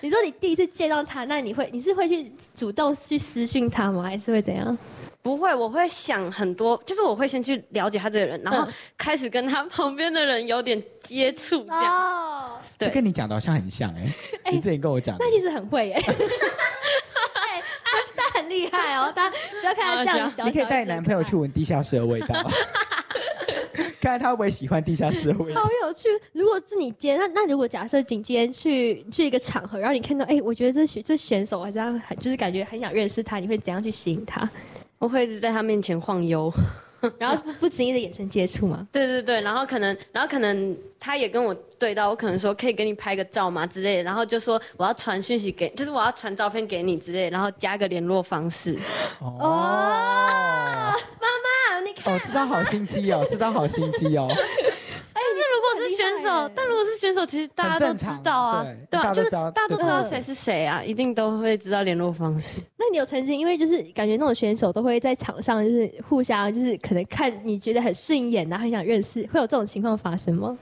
[0.00, 4.02] 你说你第一次见到他，那你会你是会去主动去私讯他吗？
[4.04, 4.76] 还是会怎样？
[5.22, 11.84] 不会，我会想很多，就是我会先去了解他这个人，然后嗯开始跟他旁边的人有点接触，这样。
[11.84, 14.14] 哦，对这跟你讲的好像很像哎，
[14.44, 15.30] 哎你之前跟我讲的那。
[15.30, 15.94] 其实很会耶。
[17.34, 22.34] 哎他他很厉害哦，他不要看他这样小小你可以带男朋友去一闻地下室的味道，
[24.00, 25.68] 看看他会不会喜欢地下室的味道好。
[25.82, 26.08] 有趣。
[26.32, 34.48] 如果是你今天，那那如果假设你今天去去一个场合，然后你看到，哎、我觉得这选这选手好像很就是感觉很想认识他，你会怎样去吸引他？
[34.98, 36.52] 我会一直在他面前晃悠。
[37.16, 38.84] 然后不不经意的眼神接触嘛？
[38.90, 48.76] 对对对，然后可能，然后可能他也跟我对到，我可能说可以跟你拍个照嘛之类的，然后就说我要传讯息给，就是我要传照片给你之类的，然后加个联络方式。
[49.20, 49.48] 哦，哦
[51.20, 51.28] 妈
[51.78, 54.28] 妈，你看，哦，这招好心机哦，这招好心机哦。
[55.52, 62.60] 如果是选手但如果是选手，其实大家都知道啊对啊，就是大家都知道谁是谁啊，一定都会知道联络方式。
[62.76, 70.56] 那你有曾经因为就是感觉那种选手都会在场上就是互相就是可能看你觉得很顺眼，然后很想认识，会有这种情况发生吗？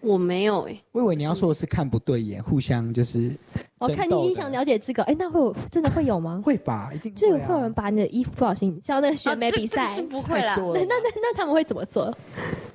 [0.00, 3.30] 我没有哎、我以为你要说的是看不对眼，互相就是
[3.78, 6.42] 我看你你想了解这个，哎、那会有真的会有吗？
[6.44, 12.12] 会吧，一定就会啊会有人把你的衣服不小心像那个选美比赛，这是不会啦 那那那他们会怎么做？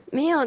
[0.10, 0.40] 没有，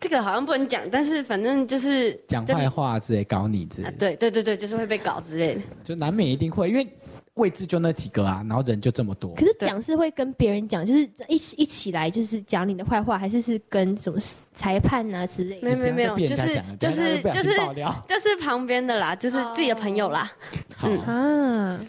[0.00, 5.60] 这个好像不能讲，但是反正就是讲就是坏话之类搞你之类对对对对，就是会被搞之类的。
[5.84, 6.86] 就难免一定会，因为
[7.34, 9.44] 位置就那几个啊，然后人就这么多可。
[9.44, 14.18] 是讲是会跟别人讲，就是一起一起来，就是讲你的坏话，还是是跟什么
[14.54, 15.66] 裁判啊之类的？
[15.66, 17.54] 没有没有没有，就是就是就是
[18.08, 20.30] 就是旁边的啦，就是自己的朋友啦，
[20.76, 21.80] 好，啊，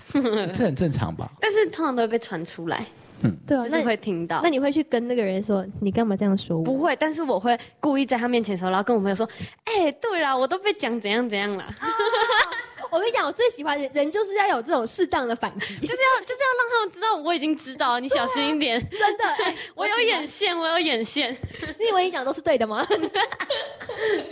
[0.54, 1.32] 这很正常吧？
[1.42, 2.86] 但是通常都会被传出来，
[3.48, 4.50] 对啊，就是会听到那。
[4.50, 6.64] 你会去跟那个人说，你干嘛这样说我？
[6.64, 9.28] 不会，但是我会故意在他面前的时候，然后跟我朋友说
[9.66, 11.66] ：“哎、对啦，我都被讲怎样怎样啦。
[12.92, 18.80] 我跟你讲，我最喜欢的人就是要有这种适当的反击， 就是要就是要让他们知道我已经知道了，你小心一点。
[18.92, 19.24] 真的。
[19.44, 21.36] 哎 我有眼线，我有眼线。
[21.80, 22.86] 你以为你讲的都是对的吗？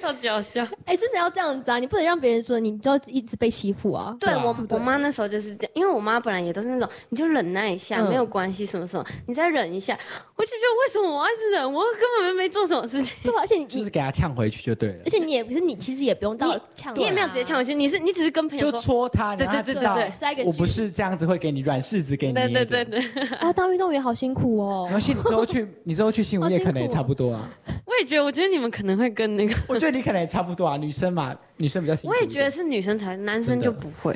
[0.01, 0.65] 超级好笑。
[0.85, 1.79] 哎、真的要这样子啊！
[1.79, 4.15] 你不能让别人说你就一直被欺负啊。
[4.19, 9.97] 对我我妈那时候就是这样，因为我妈本来也都是那种，你就忍耐一下，嗯没有关系，什么什么，你再忍一下。
[10.35, 11.73] 我就觉得为什么我要一直忍？
[11.73, 13.15] 我根本没做什么事情。
[13.23, 22.65] 对吧，而且你就是给他呛回去就对了而，且你也不是你，其实也不用到呛、你也没有直接呛回去，你是你只是跟朋友就，戳他，对让他知道对对对在一个我不是这样子会给你软柿子给你对捏的。
[22.65, 24.91] 对对对，啊，当运动员好辛苦哦没。
[24.91, 27.49] 关系，你之后去，你之后去新闻业可能也差不多啊。
[27.85, 32.15] 我也觉得，我觉得你们可能会跟那个，我觉得你可能也差不多啊，女生嘛，女生比较辛苦。
[32.15, 34.15] 我也觉得是女生才，男生就不会。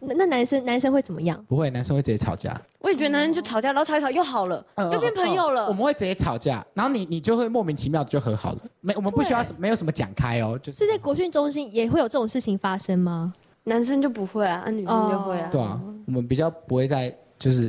[0.00, 1.42] 那那男生男生会怎么样？
[1.46, 5.68] 不会，男生会直接吵架，我也觉得男生就吵架，然后吵一吵又好了，嗯又变朋友了。
[5.68, 8.58] 我们会直接吵架，然后你你就会莫名其妙的就和好了。
[8.80, 13.32] 没，我们不需要什没有什么讲开哦，就是在国训中心也会有这种事情发生吗？
[13.68, 15.48] 男生就不会啊，啊女生就会啊。
[15.52, 17.68] 对啊，我们比较不会在就是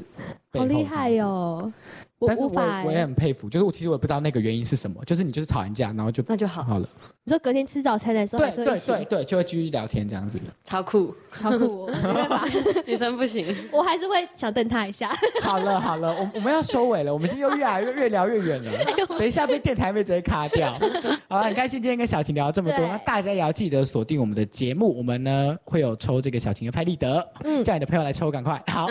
[0.51, 1.31] 背好后厉害这样子。
[1.33, 1.73] 哦！
[2.17, 2.51] 我但是我
[2.85, 3.01] 我也欸。
[3.03, 6.89] 很佩服，就是我其实我也不知道那个原因是什么，就是你就是吵完架，然后就那就好好了，
[7.25, 10.39] 你说隔天吃早餐的时候对对对对，就会继续聊天这样子。
[10.65, 11.91] 超酷，超酷哦！
[12.01, 12.47] 没办法，
[12.87, 13.55] 女生不行。
[13.71, 15.15] 我还是会想瞪他一下。
[15.41, 18.71] 好了好了，我我们要收尾了，我们今天又越来越越聊越远了。
[19.19, 20.73] 等一下被电台妹直接卡掉。
[21.29, 28.59] 好了，很开心今天跟小晴聊这么多，那大家也要记得锁定我们的节目，我们呢会有抽这个小晴的拍立得，嗯叫你的朋友来抽，赶快。
[28.67, 28.87] 好，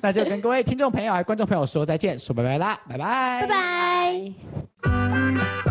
[0.00, 3.46] 那就跟各位听众朋友还有观众朋友说再见，说拜拜啦，拜拜，拜
[4.82, 5.67] 拜。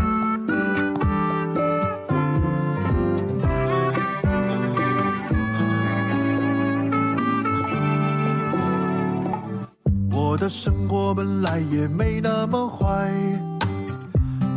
[10.20, 13.14] 我的生活本来也没那么坏，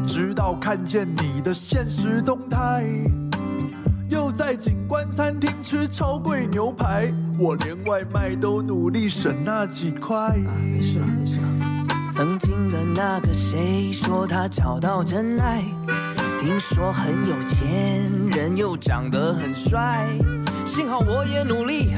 [0.07, 2.83] 直到看见你的现实动态，
[4.09, 10.17] 又在景观餐厅吃超贵牛排，我连外卖都努力省那几块。
[10.17, 10.33] 啊
[10.65, 11.43] 没事了没事了。
[12.11, 15.63] 曾经的那个谁说他找到真爱，
[16.43, 20.09] 听说很有钱，人又长得很帅。
[20.65, 21.91] 幸好我也努力，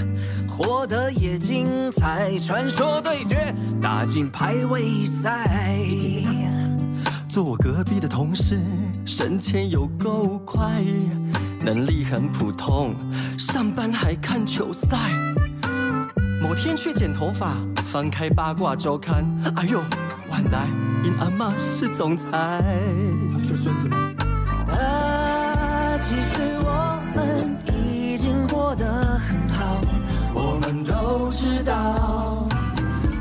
[0.49, 2.37] 活得也精彩。
[2.41, 5.79] 传说对决，打进排位赛。
[7.29, 8.59] 做我隔壁的同事，
[9.07, 10.83] 升迁有够快，
[11.61, 12.97] 能力很普通，
[13.39, 14.99] 上班还看球赛。
[16.43, 17.57] 某天去剪头发，
[17.93, 19.25] 翻开八卦周刊，
[19.55, 19.81] 哎呦，
[20.33, 20.67] 原来
[21.05, 22.29] 因阿妈是总裁。
[23.33, 24.12] 他是孙子吗？
[26.15, 29.81] 其实我们已经过得很好，
[30.35, 32.47] 我们都知道，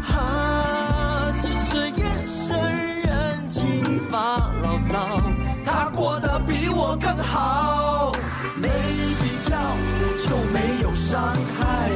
[0.03, 5.21] 哈，只是夜深人静发牢骚。
[5.63, 8.11] 他过得比我更好，
[8.57, 9.55] 没比较
[10.27, 11.89] 就没有伤害，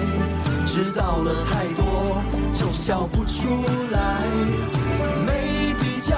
[0.65, 2.23] 知道了太多
[2.53, 3.49] 就笑不出
[3.91, 4.23] 来，
[5.25, 6.15] 没比较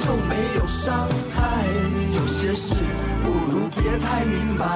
[0.00, 1.64] 就没有伤害，
[2.16, 2.74] 有些事
[3.82, 4.66] 别太明白。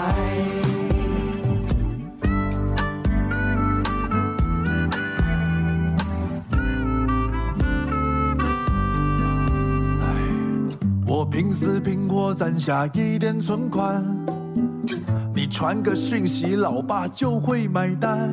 [11.06, 14.04] 我拼死拼活攒下一点存款，
[15.34, 18.30] 你传个讯息，老爸就会买单。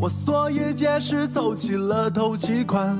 [0.00, 2.96] 我所以解释凑齐了头期款，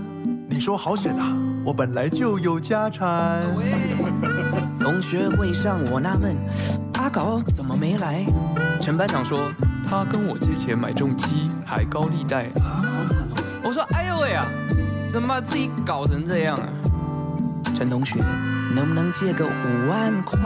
[0.49, 3.43] 你说好险啊，我本来就有家产。
[4.83, 6.37] 同学会上我纳闷，
[6.95, 8.27] 阿搞怎么没来？
[8.81, 9.47] 陈班长说
[9.89, 12.49] 他跟我借钱买重机，还高利贷。
[13.63, 14.45] 我说：“哎呦喂啊，
[15.11, 16.69] 怎么把自己搞成这样啊？”
[17.77, 18.19] 陈同学，
[18.75, 20.41] 能不能借个五万块？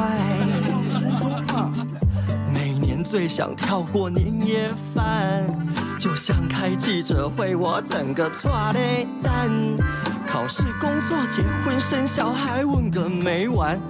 [2.52, 5.46] 每年最想跳过年夜饭，
[5.98, 9.50] 就像开记者会，我整个抓嘞蛋。
[10.36, 13.80] 考试、工作、结婚、生小孩，问个没完。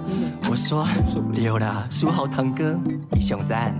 [0.49, 0.87] 我说
[1.33, 2.73] 丢了，书豪堂哥，
[3.11, 3.75] 你想赞。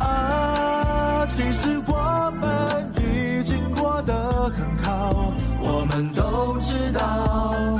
[0.00, 7.71] 啊，其实我们已经过得很好，我们都知道。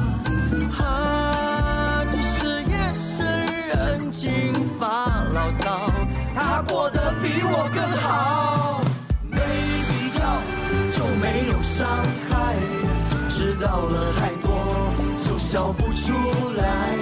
[15.53, 16.15] 笑不出
[16.57, 16.97] 来，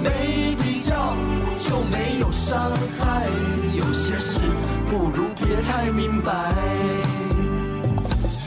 [0.00, 1.16] 没比较
[1.58, 3.26] 就没有伤害，
[3.74, 4.38] 有些事
[4.88, 6.30] 不如别太明白。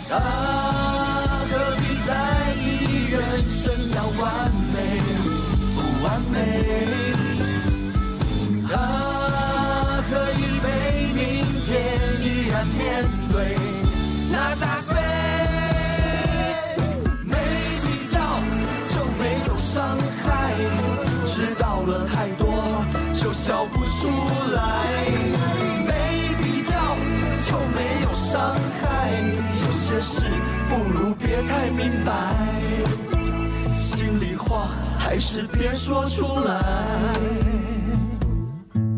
[0.09, 5.01] 啊，何必在意人生要完美
[5.75, 7.18] 不完美？
[24.09, 24.59] 出来。
[25.85, 25.91] 没
[26.41, 26.71] 比较
[27.45, 28.83] 就没有伤害，
[29.61, 30.23] 有些事
[30.67, 32.11] 不如别太明白，
[33.73, 36.61] 心里话还是别说出来。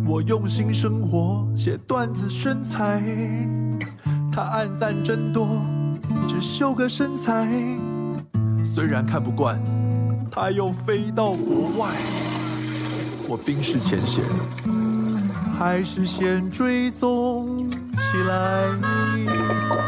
[0.05, 3.01] 我用心生活，写段子宣财，
[4.31, 5.61] 他暗赞真多，
[6.27, 7.47] 只秀个身材。
[8.63, 9.61] 虽然看不惯，
[10.29, 11.89] 他又飞到国外，
[13.27, 14.23] 我冰释前嫌，
[15.63, 19.80] 还是先追踪起来。